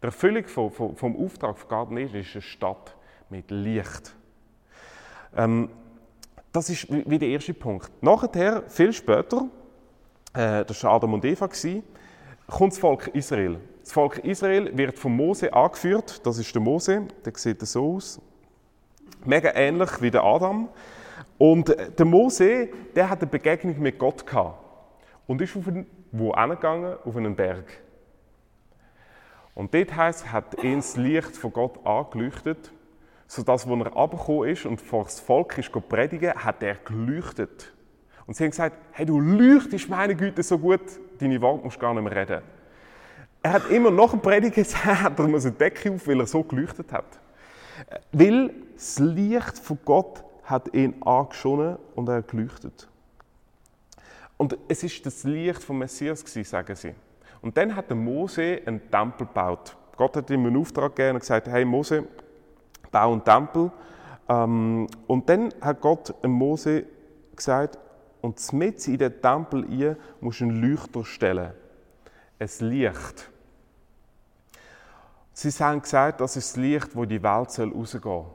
[0.01, 2.95] Die Erfüllung vom, vom, vom Auftrag von Garten Eden ist eine Stadt
[3.29, 4.15] mit Licht.
[5.35, 5.69] Ähm,
[6.51, 7.91] das ist wie der erste Punkt.
[8.01, 9.47] Nachher, viel später,
[10.33, 11.47] äh, das war Adam und Eva,
[12.51, 13.59] kommt das Volk Israel.
[13.81, 16.25] Das Volk Israel wird von Mose angeführt.
[16.25, 18.21] Das ist der Mose, der sieht so aus.
[19.25, 20.69] Mega ähnlich wie der Adam.
[21.37, 24.59] Und der Mose, der hat eine Begegnung mit Gott gehabt.
[25.25, 26.97] Und ist auf einen, wo angegangen?
[27.03, 27.65] Auf einen Berg.
[29.55, 32.71] Und dort heisst, hat ihn das Licht von Gott angeleuchtet,
[33.27, 37.73] sodass, als er abgekommen ist und vor das Volk ist predigen, hat er geleuchtet.
[38.27, 40.81] Und sie haben gesagt, hey, du leuchtest meine Güte so gut,
[41.21, 42.41] deine Worte musst du gar nicht mehr reden.
[43.43, 46.43] Er hat immer nach dem Predigen gesagt, er muss eine Decke auf, weil er so
[46.43, 47.19] geleuchtet hat.
[48.11, 52.87] Weil das Licht von Gott hat ihn angeschonnen und er geleuchtet.
[54.37, 56.95] Und es ist das Licht vom Messias gewesen, sagen sie.
[57.41, 59.75] Und dann hat der Mose einen Tempel gebaut.
[59.97, 62.05] Gott hat ihm einen Auftrag gegeben und gesagt, hey Mose,
[62.91, 63.71] bau einen Tempel.
[64.29, 66.85] Ähm, und dann hat Gott Mose
[67.35, 67.77] gesagt,
[68.21, 71.53] und mit in den Tempel ein musst du einen Leuchter stellen.
[72.39, 73.29] Ein Licht.
[75.33, 78.25] Sie haben gesagt, das ist das Licht, wo die Welt rausgehen soll.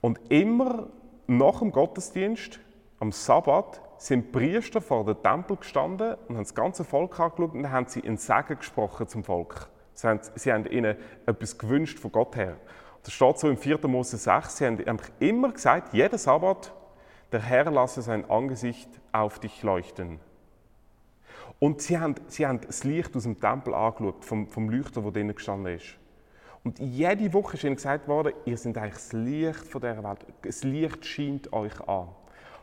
[0.00, 0.88] Und immer
[1.26, 2.58] nach dem Gottesdienst,
[2.98, 7.70] am Sabbat, sind Priester vor dem Tempel gestanden und haben das ganze Volk angeschaut und
[7.70, 9.68] haben sie in Segen gesprochen zum Volk.
[9.92, 12.56] Sie haben, sie haben ihnen etwas gewünscht von Gott her.
[13.02, 13.86] Das steht so im 4.
[13.86, 14.56] Mose 6.
[14.56, 14.78] Sie haben
[15.18, 16.72] immer gesagt, jeden Sabbat,
[17.32, 20.18] der Herr lasse sein Angesicht auf dich leuchten.
[21.58, 25.12] Und sie haben, sie haben das Licht aus dem Tempel angeschaut, vom, vom Leuchter, der
[25.12, 25.96] drinnen gestanden ist.
[26.64, 30.26] Und jede Woche ist ihnen gesagt worden, ihr seid eigentlich das Licht von dieser Welt.
[30.42, 32.08] Das Licht scheint euch an.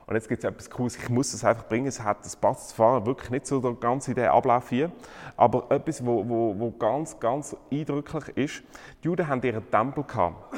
[0.05, 2.69] Und jetzt gibt es etwas Cooles, ich muss das einfach bringen, es hat, das passt
[2.69, 4.89] zwar wirklich nicht so der ganze der Ablauf hier,
[5.35, 8.63] aber etwas, wo, wo, wo ganz, ganz eindrücklich ist.
[9.03, 10.55] Die Juden haben ihren Tempel gehabt.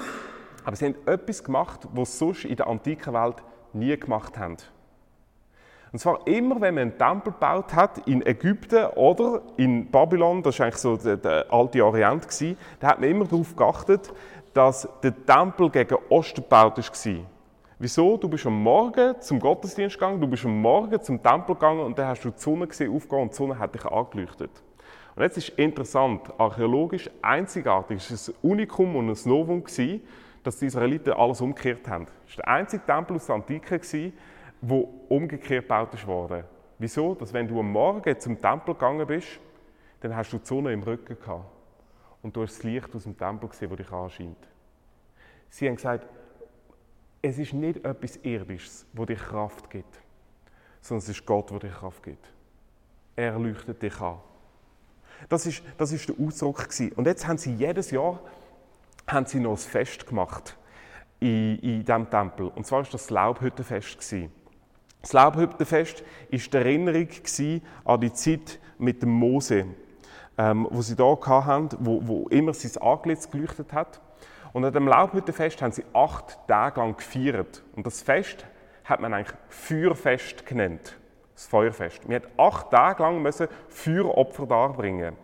[0.63, 3.41] Aber sie haben etwas gemacht, was sonst in der antiken Welt
[3.73, 4.58] nie gemacht haben.
[5.91, 10.60] Und zwar immer, wenn man einen Tempel gebaut hat, in Ägypten oder in Babylon, das
[10.60, 12.27] war eigentlich so der, der alte Orient,
[12.79, 14.13] da hat man immer darauf geachtet,
[14.53, 17.15] dass der Tempel gegen Osten gebaut war.
[17.82, 18.17] Wieso?
[18.17, 21.97] Du bist am Morgen zum Gottesdienst gegangen, du bist am Morgen zum Tempel gegangen und
[21.97, 24.51] dann hast du die Sonne gesehen aufgehen und die Sonne hat dich angeleuchtet.
[25.15, 30.01] Und jetzt ist interessant, archäologisch einzigartig, es ist ein Unikum und ein Novum gewesen,
[30.43, 32.08] dass die Israeliten alles umgekehrt haben.
[32.28, 33.80] Es war der einzige Tempel aus der Antike,
[34.62, 36.45] der umgekehrt gebaut wurde.
[36.78, 37.15] Wieso?
[37.15, 39.39] Dass wenn du am Morgen zum Tempel gegangen bist,
[40.02, 41.45] dann hast du die Sonne im Rücken gehabt.
[42.21, 44.47] Und du hast das Licht aus dem Tempel gesehen, das dich anscheint.
[45.49, 46.06] Sie haben gesagt,
[47.21, 49.99] es ist nicht etwas Irdisches, das dir Kraft gibt,
[50.82, 52.25] sondern es ist Gott, der dir Kraft gibt.
[53.15, 54.19] Er leuchtet dich an.
[55.28, 56.63] Das ist, das ist der Ausdruck.
[56.63, 56.93] Gewesen.
[56.93, 58.19] Und jetzt haben sie jedes Jahr
[59.12, 60.58] haben sie noch ein Fest gemacht
[61.19, 62.48] in, in diesem Tempel.
[62.48, 64.15] Und zwar war das Laubhüttenfest.
[65.02, 67.08] Das Laubhüttenfest war die Erinnerung
[67.86, 69.65] an die Zeit mit dem Mose,
[70.38, 74.02] ähm, wo sie da hatten, wo, wo immer sein Antlitz geleuchtet hat.
[74.54, 77.63] Und an dem Laubhüttenfest haben sie acht Tage lang gefeiert.
[77.76, 78.45] Und das Fest
[78.84, 80.98] hat man eigentlich Feuerfest genannt.
[81.36, 82.10] Das Feuerfest.
[82.10, 83.32] Wir mussten acht Tage lang
[83.69, 85.15] Feueropfer darbringen.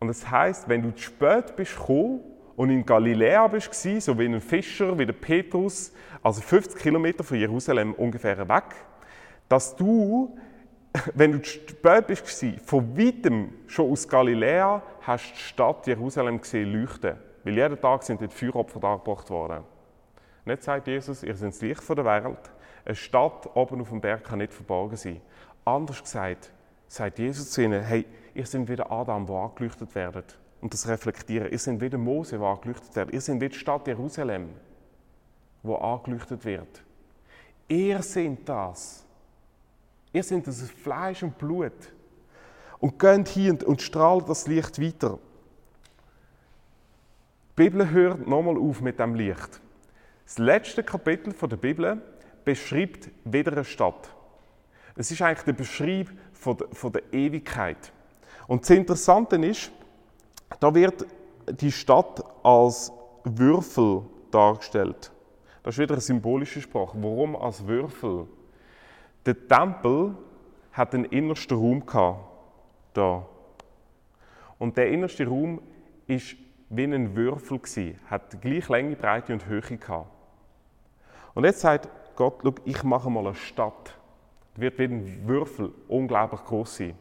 [0.00, 2.20] Und das heißt, wenn du zu spät bist gekommen
[2.56, 5.92] und in Galiläa bist, so wie ein Fischer, wie der Petrus,
[6.22, 8.64] also 50 Kilometer von Jerusalem ungefähr weg,
[9.48, 10.36] dass du
[11.14, 16.72] wenn du spät bist, von weitem, schon aus Galiläa, hast du die Stadt Jerusalem gesehen
[16.72, 17.16] leuchten.
[17.44, 19.64] Weil jeden Tag sind dort Feueropfer dargebracht worden.
[20.44, 22.50] Nicht sagt Jesus, ihr seid das Licht der Welt.
[22.84, 25.20] Eine Stadt oben auf dem Berg kann nicht verborgen sein.
[25.64, 26.50] Anders gesagt,
[26.86, 30.38] sagt Jesus zu ihnen, hey, ihr seid wieder Adam, wo angeleuchtet werdet.
[30.66, 31.52] Und das reflektieren.
[31.52, 33.12] Ihr seid wieder Mose, wo angeleuchtet wird.
[33.12, 34.48] Ihr seid wieder die Stadt Jerusalem,
[35.62, 36.82] wo angeleuchtet wird.
[37.68, 39.04] Ihr seid das.
[40.12, 41.92] Ihr seid das Fleisch und Blut.
[42.80, 45.20] Und geht hier und, strahlt das Licht weiter.
[47.50, 49.60] Die Bibel hört nochmal auf mit dem Licht.
[50.24, 52.02] Das letzte Kapitel der Bibel
[52.44, 54.10] beschreibt wieder eine Stadt.
[54.96, 56.10] Es ist eigentlich der Beschreib
[56.44, 57.92] der, von der Ewigkeit.
[58.48, 59.70] Und das Interessante ist,
[60.60, 61.06] da wird
[61.60, 62.92] die Stadt als
[63.24, 65.12] Würfel dargestellt.
[65.62, 66.96] Das ist wieder eine symbolische Sprache.
[67.00, 68.26] Warum als Würfel?
[69.24, 70.14] Der Tempel
[70.72, 72.20] hat einen innersten Raum gehabt,
[72.94, 73.26] da.
[74.58, 75.60] Und der innerste Raum
[76.06, 76.36] ist
[76.68, 80.10] wie ein Würfel gewesen, hat gleich Länge, Breite und Höhe gehabt.
[81.34, 83.98] Und jetzt sagt Gott, schau, ich mache mal eine Stadt.
[84.56, 86.94] Die wird wie ein Würfel unglaublich groß sein.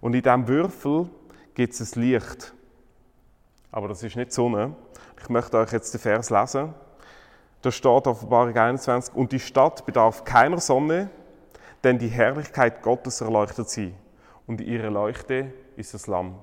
[0.00, 1.08] Und in diesem Würfel
[1.56, 2.54] gibt es ein Licht.
[3.72, 4.76] Aber das ist nicht Sonne.
[5.20, 6.74] Ich möchte euch jetzt den Vers lesen.
[7.62, 11.10] Da steht Offenbarung 21, und die Stadt bedarf keiner Sonne,
[11.82, 13.94] denn die Herrlichkeit Gottes erleuchtet sie.
[14.46, 16.38] Und ihre Leuchte ist das Lamm,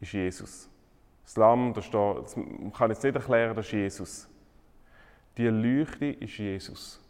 [0.00, 0.68] ist Jesus.
[1.24, 2.36] Das Lamm, das, steht, das
[2.76, 4.28] kann jetzt nicht erklären, das ist Jesus.
[5.38, 7.00] Die Leuchte ist Jesus.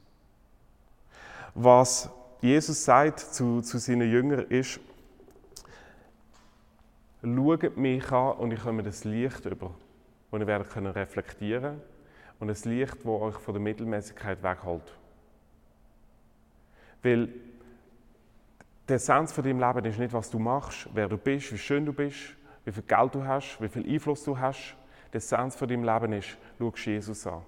[1.55, 2.09] Was
[2.41, 4.81] Jesus sagt zu, zu seinen Jüngern ist,
[7.23, 9.75] schaut mich an und ich komme das Licht über,
[10.31, 11.81] das ihr werdet können reflektieren
[12.39, 14.97] und ein Licht, das euch von der Mittelmäßigkeit wegholt.
[17.03, 17.29] Weil
[18.89, 21.87] der Essenz von deinem Leben ist nicht, was du machst, wer du bist, wie schön
[21.87, 24.77] du bist, wie viel Geld du hast, wie viel Einfluss du hast.
[25.13, 27.43] Der Essenz von deinem Leben ist, schau Jesus an.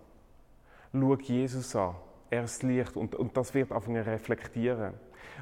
[0.92, 1.94] Schau Jesus an.
[2.30, 4.94] Er ist das Licht und, und das wird anfangen reflektieren.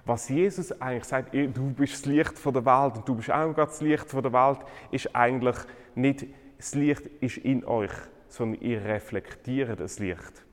[0.04, 3.80] Was Jesus eigentlich sagt, du bist das Licht der Welt und du bist auch das
[3.80, 4.58] Licht der Welt,
[4.90, 5.56] ist eigentlich
[5.94, 7.92] nicht, das Licht ist in euch,
[8.28, 10.44] sondern ihr reflektiert das Licht.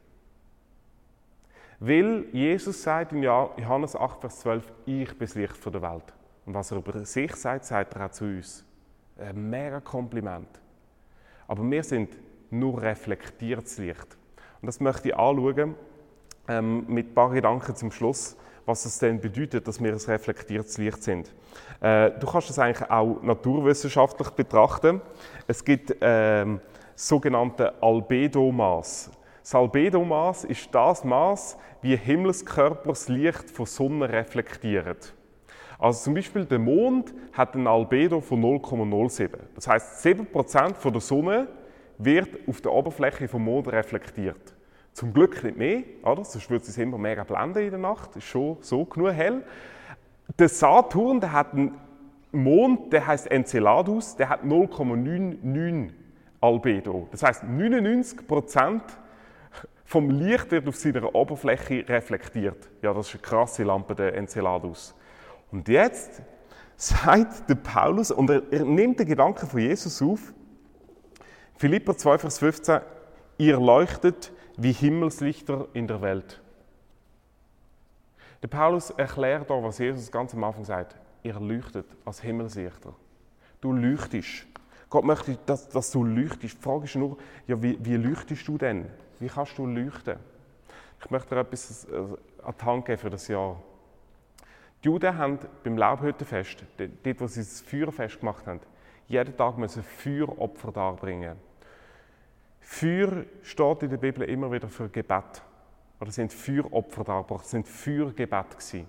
[1.80, 6.14] Weil Jesus sagt in Johannes 8, Vers 12, ich bin das Licht der Welt.
[6.46, 8.66] Und was er über sich sagt, sagt er auch zu uns.
[9.18, 10.48] Ein mega Kompliment.
[11.48, 12.18] Aber wir sind
[12.50, 14.18] nur reflektiertes Licht.
[14.62, 15.76] Und das möchte ich anschauen
[16.48, 18.38] ähm, mit ein paar Gedanken zum Schluss,
[18.68, 21.34] was es denn bedeutet, dass wir ein reflektiertes Licht sind.
[21.80, 25.02] Äh, du kannst das eigentlich auch naturwissenschaftlich betrachten.
[25.48, 26.60] Es gibt ähm,
[26.94, 29.12] sogenannte Albedo-Maß.
[29.42, 34.98] Das Albedo-Maß ist das Maß, wie Himmelskörper das Licht von Sonne reflektieren.
[35.80, 39.30] Also zum Beispiel der Mond hat ein Albedo von 0,07.
[39.56, 41.48] Das heißt, 7% von der Sonne
[41.98, 44.57] wird auf der Oberfläche vom Mond reflektiert.
[44.98, 46.26] Zum Glück nicht mehr, oder?
[46.26, 48.16] sonst würde es immer mega blenden in der Nacht.
[48.16, 49.44] Ist schon so genug hell.
[50.40, 51.78] Der Saturn der hat einen
[52.32, 55.92] Mond, der heißt Enceladus, der hat 0,99
[56.42, 57.08] Albedo.
[57.12, 58.82] Das heißt, 99%
[59.86, 62.68] vom Licht wird auf seiner Oberfläche reflektiert.
[62.82, 64.96] Ja, das ist eine krasse Lampe, der Enceladus.
[65.52, 66.24] Und jetzt
[66.76, 70.34] sagt der Paulus, und er, er nimmt den Gedanken von Jesus auf,
[71.56, 72.80] Philipper 2, Vers 15,
[73.38, 76.42] ihr leuchtet wie Himmelslichter in der Welt.
[78.42, 80.96] Der Paulus erklärt da, was Jesus ganz am Anfang sagt.
[81.24, 82.94] Ihr leuchtet als Himmelslichter.
[83.62, 84.46] Du leuchtest.
[84.90, 86.58] Gott möchte, dass, dass du leuchtest.
[86.58, 87.18] Die Frage ist nur,
[87.48, 88.86] ja, wie, wie leuchtest du denn?
[89.20, 90.18] Wie kannst du leuchten?
[91.04, 91.96] Ich möchte dir etwas äh,
[92.44, 93.62] an die Hand geben für das Jahr.
[94.84, 98.60] Die Juden haben beim Laubhüttenfest, dort, wo sie das Feuerfest gemacht haben,
[99.08, 101.38] jeden Tag müssen Feueropfer darbringen.
[102.70, 105.42] Feuer steht in der Bibel immer wieder für Gebet.
[106.02, 108.86] Oder sind Feueropfer dargebracht, sind Feuergebet gewesen.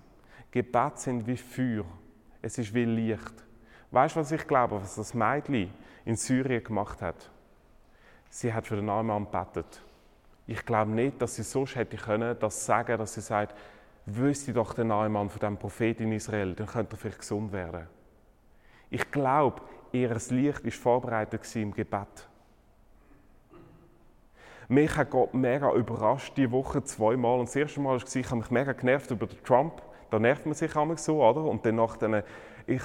[0.50, 1.84] Gebet sind wie Feuer.
[2.42, 3.32] Es ist wie Licht.
[3.92, 5.70] Weißt du, was ich glaube, was das Mädchen
[6.04, 7.30] in Syrien gemacht hat?
[8.28, 9.80] Sie hat für den Naaman gebetet.
[10.46, 13.56] Ich glaube nicht, dass sie sonst hätte können, das sagen, dass sie sagt,
[14.04, 17.86] wüsste doch der Naaman von dem Propheten in Israel, dann könnte er vielleicht gesund werden.
[18.90, 19.62] Ich glaube,
[19.92, 22.27] ihr Licht war vorbereitet im Gebet.
[24.68, 27.40] Mich hat Gott mega überrascht, diese Woche zweimal.
[27.40, 29.82] Und das erste Mal war, ich habe mich mega genervt über den Trump.
[30.10, 31.42] Da nervt man sich einmal so, oder?
[31.42, 32.22] Und dann nach den,
[32.66, 32.82] ich,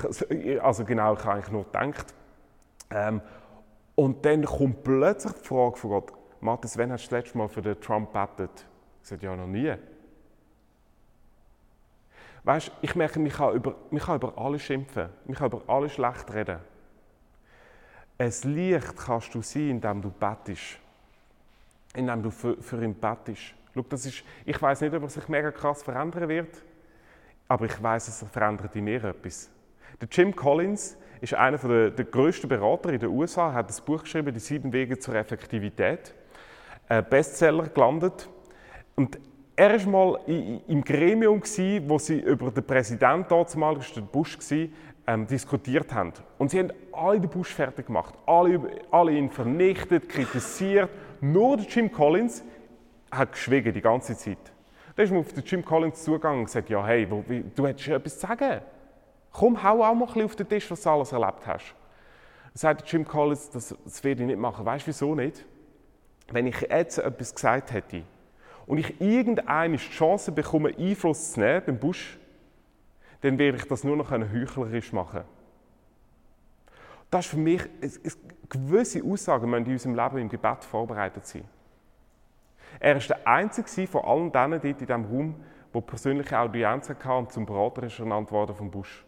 [0.63, 2.13] also genau, ich habe eigentlich nur gedacht.
[2.89, 3.21] Ähm,
[3.95, 7.49] und dann kommt plötzlich die Frage von Gott, Matthias, wann hast du das letzte Mal
[7.49, 8.65] für den Trump gebetet?
[9.01, 9.73] Ich sagte, ja, noch nie.
[12.43, 15.93] Weißt, ich merke, ich kann, über, ich kann über alles schimpfen, ich kann über alles
[15.93, 16.59] schlecht reden.
[18.17, 20.79] Ein Licht kannst du sein, indem du bettest.
[21.95, 23.53] Indem du für, für ihn bettest.
[23.73, 26.63] Schau, das ist, ich weiß nicht, ob er sich mega krass verändern wird,
[27.47, 29.49] aber ich weiß, es verändert in mir etwas.
[29.99, 34.03] Der Jim Collins ist einer der, der grössten Berater in den USA, hat das Buch
[34.03, 36.13] geschrieben, Die sieben Wege zur Effektivität.
[36.89, 38.27] Ein Bestseller gelandet.
[38.95, 39.17] Und
[39.55, 40.19] er war mal
[40.67, 41.41] im Gremium,
[41.87, 44.37] wo sie über den Präsidenten, damals war Bush,
[45.05, 46.13] ähm, diskutiert haben.
[46.37, 48.59] Und sie haben alle den Bush fertig gemacht, alle,
[48.91, 50.89] alle ihn vernichtet, kritisiert.
[51.23, 52.43] Nur der Jim Collins
[53.09, 54.51] hat geschwiegen die ganze Zeit.
[54.93, 58.19] Dann ist man auf den Jim Collins zugegangen und gesagt, ja hey, du hättest etwas
[58.19, 58.59] zu sagen.
[59.31, 61.75] Komm, hau auch mal ein bisschen auf den Tisch, was du alles erlebt hast.
[62.43, 64.65] Dann sagt Jim Collins, das, das werde ich nicht machen.
[64.65, 65.45] Weißt du wieso nicht?
[66.29, 68.03] Wenn ich jetzt etwas gesagt hätte
[68.67, 72.19] und ich irgendeine Chance bekomme, Einfluss zu nehmen beim Bush,
[73.21, 75.21] dann werde ich das nur noch heuchlerisch machen.
[77.13, 78.17] Das ist für mich, es, es,
[78.49, 81.43] gewisse Aussagen müssen in unserem Leben im Gebet vorbereitet sein.
[82.79, 85.35] Er war der Einzige von allen denen dort in diesem Raum,
[85.71, 89.05] der persönliche Audienzen hatte und zum Berater ist ernannt worden vom Bush.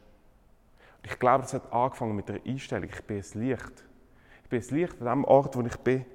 [0.97, 3.83] Und ich glaube, das hat angefangen mit der Einstellung, ich bin ein Licht.
[4.43, 6.05] Ich bin ein Licht an dem Ort, wo ich bin.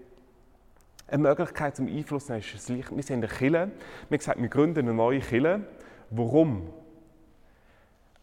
[1.08, 2.96] Eine Möglichkeit zum Einfluss nehmen ist ein Licht.
[2.96, 3.72] Wir sind eine Kille.
[4.08, 5.62] Wir gesagt, wir gründen eine neue Kille.
[6.10, 6.72] Warum?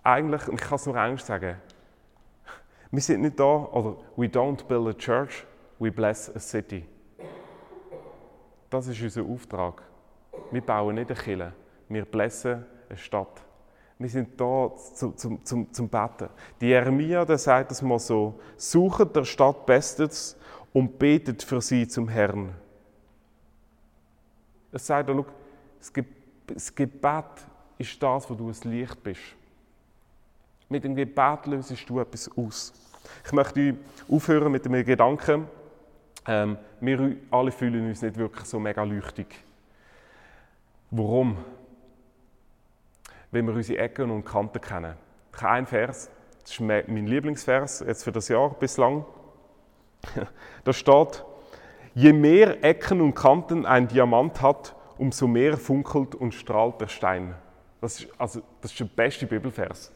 [0.04, 1.58] Eigentlich, und ich kann es nur Englisch sagen,
[2.92, 5.46] wir sind nicht da, oder we don't build a church,
[5.80, 6.86] we bless a city.
[8.70, 9.82] Das ist unser Auftrag.
[10.52, 11.54] Wir bauen nicht eine Kirche,
[11.90, 13.44] wir blessen eine Stadt.
[14.00, 16.30] Wir sind da zum, zum, zum, zum Beten.
[16.62, 20.38] Die Jeremia der sagt es mal so: Suchet der Stadt Bestes
[20.72, 22.54] und betet für sie zum Herrn.
[24.72, 25.26] Es sagt er,
[26.48, 27.26] das Gebet
[27.78, 29.22] ist das, wo du ein Licht bist.
[30.70, 32.74] Mit dem Gebet löst du etwas aus.
[33.26, 33.76] Ich möchte
[34.10, 35.48] aufhören mit einem Gedanken,
[36.28, 39.28] ähm, wir alle fühlen uns nicht wirklich so mega leuchtig.
[40.92, 41.38] Warum?
[43.32, 44.96] Weil wir unsere Ecken und Kanten kennen.
[45.40, 46.10] Einen Vers,
[46.42, 49.06] das ist mein Lieblingsvers jetzt für das Jahr bislang.
[50.64, 51.24] Da steht,
[51.94, 57.36] je mehr Ecken und Kanten ein Diamant hat, umso mehr funkelt und strahlt der Stein.
[57.80, 59.92] Das ist, also, das ist der beste Bibelvers.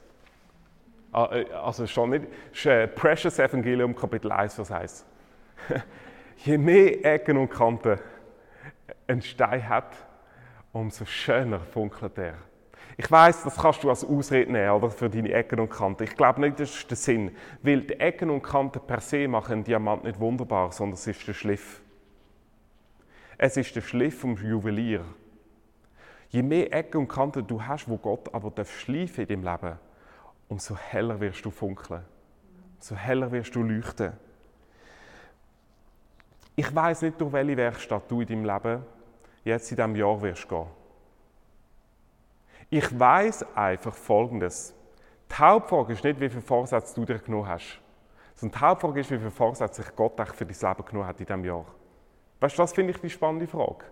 [1.11, 5.05] Ah, äh, also schon nicht, das ist Precious Evangelium Kapitel 1, Vers 1.
[6.37, 7.99] Je mehr Ecken und Kanten
[9.07, 9.93] ein Stein hat,
[10.71, 12.35] umso schöner funkelt er.
[12.97, 16.03] Ich weiß, das kannst du als Ausrede nehmen oder, für deine Ecken und Kanten.
[16.03, 17.35] Ich glaube nicht, das ist der Sinn.
[17.61, 21.27] Weil die Ecken und Kanten per se machen einen Diamant nicht wunderbar, sondern es ist
[21.27, 21.81] der Schliff.
[23.37, 25.03] Es ist der Schliff vom Juwelier.
[26.29, 29.79] Je mehr Ecken und Kanten du hast, wo Gott aber schleifen in deinem Leben,
[30.51, 32.03] umso heller wirst du funkeln.
[32.75, 34.11] Umso heller wirst du leuchten.
[36.57, 38.85] Ich weiß nicht, durch welche Werkstatt du in deinem Leben
[39.45, 40.67] jetzt in diesem Jahr wirst gehen.
[42.69, 44.75] Ich weiß einfach Folgendes.
[45.29, 47.79] Die Hauptfrage ist nicht, wie viele Vorsätze du dir genommen hast,
[48.35, 51.25] sondern die Hauptfrage ist, wie viele Vorsätze sich Gott für dein Leben genommen hat in
[51.25, 51.65] diesem Jahr.
[52.41, 53.85] Weißt du, das finde ich die spannende Frage.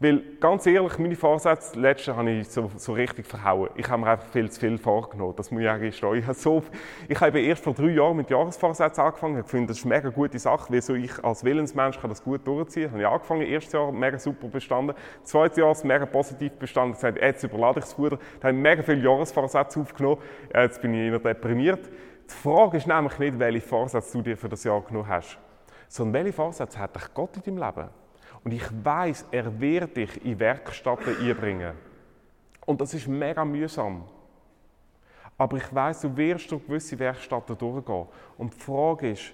[0.00, 3.70] Weil, ganz ehrlich, meine Vorsätze, letzte habe ich so, so richtig verhauen.
[3.76, 5.34] Ich habe mir einfach viel zu viel vorgenommen.
[5.36, 6.14] Das muss ich eigentlich gestehen.
[6.14, 6.62] Ich habe, so,
[7.08, 9.38] ich habe erst vor drei Jahren mit Jahresvorsätzen angefangen.
[9.38, 10.80] Ich finde, das ist eine mega gute Sache.
[10.82, 12.90] So ich als Willensmensch kann das gut durchziehen.
[12.90, 14.96] Habe ich angefangen, erstes Jahr mega super bestanden.
[15.22, 16.94] Zweites Jahr mega positiv bestanden.
[16.94, 18.18] Gesagt, jetzt überlade ich das Futter.
[18.40, 20.18] Da habe ich mega viele Jahresvorsätze aufgenommen.
[20.52, 21.88] Jetzt bin ich eher deprimiert.
[22.28, 25.38] Die Frage ist nämlich nicht, welche Vorsätze du dir für das Jahr genommen hast,
[25.88, 28.03] sondern welche Vorsätze hat dich Gott in deinem Leben?
[28.44, 31.72] Und ich weiß, er wird dich in Werkstätten einbringen.
[32.66, 34.04] Und das ist mega mühsam.
[35.36, 38.06] Aber ich weiß, du wirst durch gewisse Werkstätten durchgehen.
[38.36, 39.32] Und die Frage ist,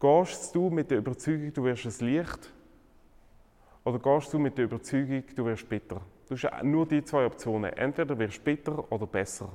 [0.00, 2.52] gehst du mit der Überzeugung, du wirst ein Licht?
[3.84, 6.00] Oder gehst du mit der Überzeugung, du wirst bitter?
[6.28, 7.72] Du hast nur die zwei Optionen.
[7.72, 9.50] Entweder wirst du bitter oder besser.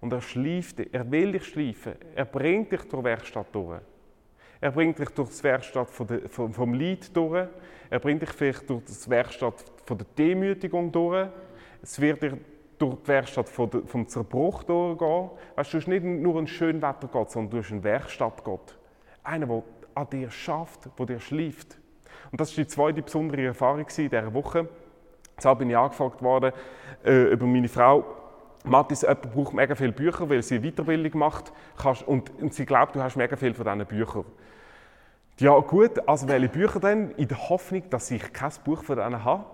[0.00, 1.94] Und er schleift dich, er will dich schleifen.
[2.14, 3.80] Er bringt dich die Werkstatt durch.
[4.60, 7.48] Er bringt dich durch die Werkstatt vom Leid durch.
[7.90, 11.28] Er bringt dich vielleicht durch die Werkstatt von der Demütigung durch.
[11.82, 12.32] Es wird dich
[12.78, 15.30] durch die Werkstatt vom Zerbruch durchgehen.
[15.54, 18.76] Weißt, du hast nicht nur einen schönen Wettergott, sondern du hast einen Werkstattgott.
[19.22, 19.62] Einer, der
[19.94, 21.78] an dir schafft, der dir schläft.
[22.30, 24.68] Und das war die zweite besondere Erfahrung in dieser Woche.
[25.38, 26.52] Jetzt bin ich angefragt worden
[27.04, 28.04] äh, über meine Frau.
[28.68, 31.52] Mathis, jemand braucht mega viele Bücher, weil sie Weiterbildung macht.
[32.06, 34.24] Und, und sie glaubt, du hast mega viele von diesen Büchern.
[35.38, 37.10] Ja gut, also welche Bücher denn?
[37.12, 39.44] In der Hoffnung, dass ich kein Buch von denen habe.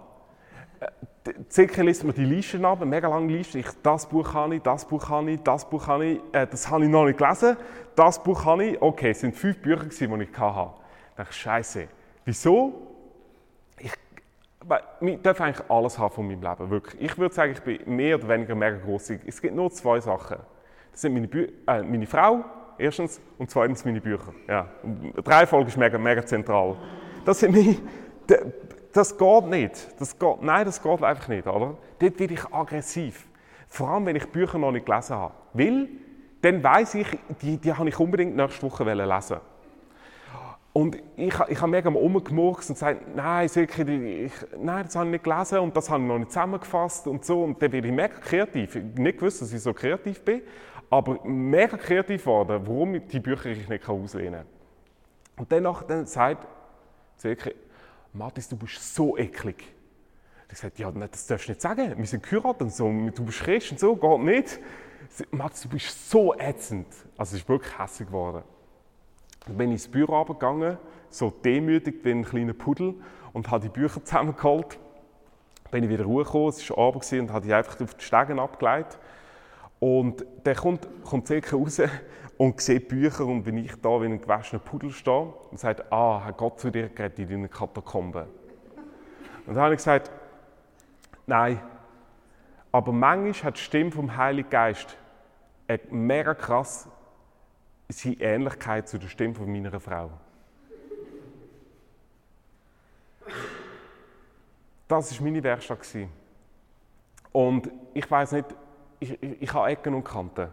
[1.48, 3.58] Zirkel liest mir die Listen ab, eine mega lange Liste.
[3.58, 6.68] Ich, das Buch habe ich, das Buch habe ich, das Buch habe ich, äh, das
[6.68, 7.56] habe ich noch nicht gelesen,
[7.94, 8.82] das Buch habe ich.
[8.82, 10.70] Okay, es sind fünf Bücher, die ich hatte.
[11.10, 11.88] Ich dachte, Scheiße,
[12.24, 12.91] wieso?
[15.00, 17.02] Ich, darf eigentlich alles haben von meinem Leben, wirklich.
[17.02, 19.26] Ich würde sagen, ich bin mehr oder weniger mega großzügig.
[19.26, 20.38] Es gibt nur zwei Sachen.
[20.90, 22.44] Das sind meine, Bü äh, meine Frau,
[22.78, 24.32] erstens, und zweitens meine Bücher.
[24.48, 24.68] Ja.
[24.82, 26.76] Die Reihenfolge ist mega, mega zentral.
[27.24, 27.76] Das sind meine,
[28.92, 30.00] das geht nicht.
[30.00, 31.76] Das geht, nein, das geht einfach nicht, oder?
[31.98, 33.26] Dort werde ich aggressiv.
[33.68, 35.34] Vor allem, wenn ich Bücher noch nicht gelesen habe.
[35.54, 35.88] Weil,
[36.42, 37.06] dann weiß ich,
[37.40, 39.36] die, die habe ich unbedingt nächste Woche lesen
[40.72, 45.12] und ich, ich habe mega rumgemurkst und gesagt, nein, Silke, ich, nein, das habe ich
[45.12, 47.42] nicht gelesen und das habe ich noch nicht zusammengefasst und so.
[47.44, 48.76] Und dann werde ich mega kreativ.
[48.76, 50.40] Ich nicht gewusst, dass ich so kreativ bin,
[50.88, 54.46] aber mega kreativ geworden, warum ich die Bücher ich nicht auslehnen kann.
[55.36, 56.46] Und danach dann sagt
[57.16, 57.54] Silke,
[58.14, 59.74] Mathis, du bist so eklig.
[60.50, 61.94] Ich sagte, ja, das darfst du nicht sagen.
[61.96, 64.60] Wir sind geheiratet und so, du bist Christ und so, geht nicht.
[65.30, 66.86] Mathis, du bist so ätzend.
[67.16, 68.42] Also es ist wirklich hässlich geworden.
[69.46, 70.78] Bin ich ins Büro gegangen,
[71.10, 72.94] so demütig wie ein kleiner Pudel
[73.32, 74.78] und habe die Bücher zusammengeholt.
[75.70, 78.98] Bin ich wieder hochgekommen, es war Abend und habe die einfach auf die Stegen abgelegt.
[79.80, 81.80] Und dann kommt, kommt Silke raus
[82.36, 86.24] und sieht Bücher und bin ich da wie ein gewaschener Pudel stehe und sagt, ah,
[86.24, 88.26] hat Gott zu dir geredet in deinen Katakomben?
[89.46, 90.10] Und dann habe ich gesagt,
[91.26, 91.60] nein,
[92.70, 94.96] aber manchmal hat die Stimme vom Heiligen Geist
[95.68, 96.88] eine mega krass
[97.92, 100.10] seine Ähnlichkeit zu der Stimme von meiner Frau.
[104.88, 105.80] Das war meine Werkstatt.
[107.32, 108.46] Und ich weiß nicht,
[109.00, 110.48] ich, ich, ich habe Ecken und Kanten.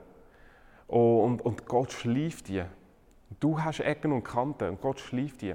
[0.88, 2.64] Und, und Gott schleift die.
[3.40, 5.54] Du hast Ecken und Kanten und Gott schleift die.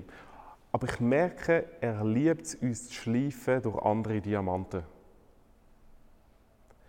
[0.70, 4.82] Aber ich merke, er liebt es, uns zu schleifen durch andere Diamanten.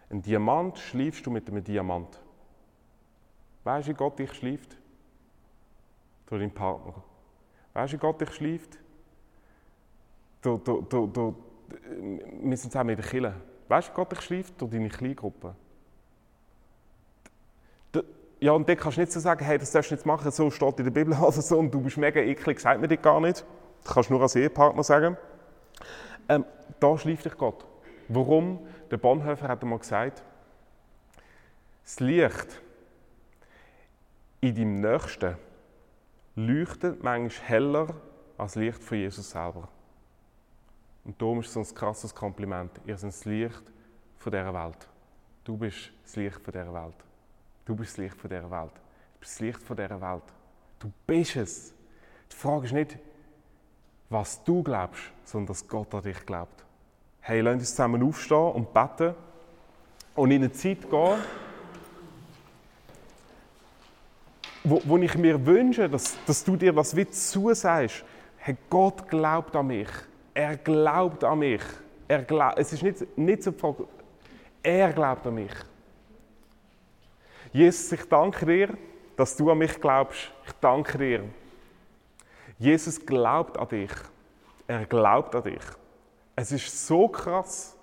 [0.10, 2.20] Ein Diamant schleifst du mit einem Diamant.
[3.64, 4.78] Weißt du, wie Gott dich schleift?
[6.28, 6.94] Durch deinen Partner.
[7.74, 8.78] Weißt du, Gott dich schleift?
[10.42, 11.36] Du, du, du, du,
[12.42, 13.34] wir sind zusammen in der Kirche.
[13.68, 14.60] Weißt du, Gott dich schleift?
[14.60, 15.56] Durch deine Kleingruppe.
[18.40, 20.52] Ja, und dann kannst du nicht so sagen, hey, das darfst du nicht machen, so
[20.52, 23.20] steht in der Bibel oder so, und du bist mega eklig, sagt mir das gar
[23.20, 23.46] nicht.
[23.84, 25.18] Das kannst du nur als Ehepartner sagen.
[26.28, 26.46] Ähm,
[26.80, 27.66] da schläft dich Gott.
[28.08, 28.60] Warum?
[28.92, 30.24] Der Bonhoeffer hat einmal gesagt,
[31.84, 32.62] das Licht
[34.42, 35.38] in deinem Nächsten
[36.36, 37.88] leuchtet manchmal heller
[38.38, 39.68] als das Licht von Jesus selber.
[41.04, 42.72] Und darum ist es ein krasses Kompliment.
[42.86, 43.64] Ihr seid das Licht
[44.18, 44.88] von dieser Welt.
[45.44, 46.96] Du bist das Licht von dieser Welt.
[47.64, 48.72] Du bist das Licht von dieser Welt.
[48.74, 50.24] Du bist das Licht von dieser Welt.
[50.80, 51.74] Du bist es.
[52.32, 52.98] Die Frage ist nicht,
[54.10, 56.66] was du glaubst, sondern dass Gott an dich glaubt.
[57.22, 59.16] Hey, lass uns zusammen aufstehen und beten
[60.16, 61.20] und in eine Zeit gehen,
[64.66, 68.04] wo, wo ich mir wünsche, dass, dass du dir was wie zusagst.
[68.38, 69.88] Hey, Gott glaubt an mich.
[70.34, 71.62] Er glaubt an mich.
[72.08, 73.88] Er glaub, es ist nicht, nicht so die Frage,
[74.62, 75.54] er glaubt an mich.
[77.52, 78.78] Jesus, ich danke dir,
[79.16, 80.32] dass du an mich glaubst.
[80.46, 81.24] Ich danke dir.
[82.60, 83.92] Jesus glaubt an dich.
[84.68, 85.64] Er glaubt an dich.
[86.36, 87.76] Es ist so krass.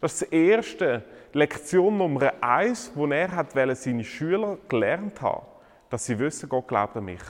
[0.00, 5.46] Das ist die erste Lektion Nummer eins, wo er hat seine Schüler gelernt haben,
[5.88, 7.20] dass sie wissen, Gott glaubt an mich.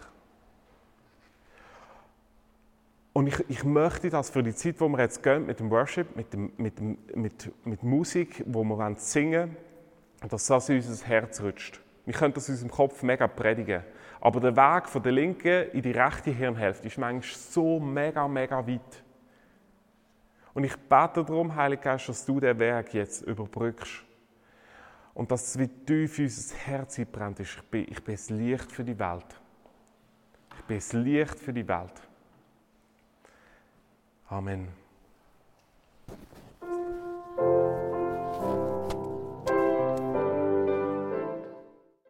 [3.12, 6.16] Und ich, ich, möchte das für die Zeit, wo wir jetzt gehen, mit dem Worship,
[6.16, 6.80] mit, dem, mit,
[7.16, 9.56] mit, mit Musik, wo wir singen
[10.20, 11.80] wollen, dass das in unser Herz rutscht.
[12.06, 13.82] Wir können das in unserem Kopf mega predigen.
[14.20, 18.66] Aber der Weg von der linken in die rechte Hirnhälfte ist manchmal so mega, mega
[18.66, 19.02] weit.
[20.54, 24.04] Und ich bete darum, Heiliger Geist, dass du den Weg jetzt überbrückst.
[25.14, 27.40] Und dass es wie tief in unser Herz brennt.
[27.40, 29.40] Ich bin, ich bin das Licht für die Welt.
[30.56, 32.00] Ich bin das Licht für die Welt.
[34.28, 34.79] Amen.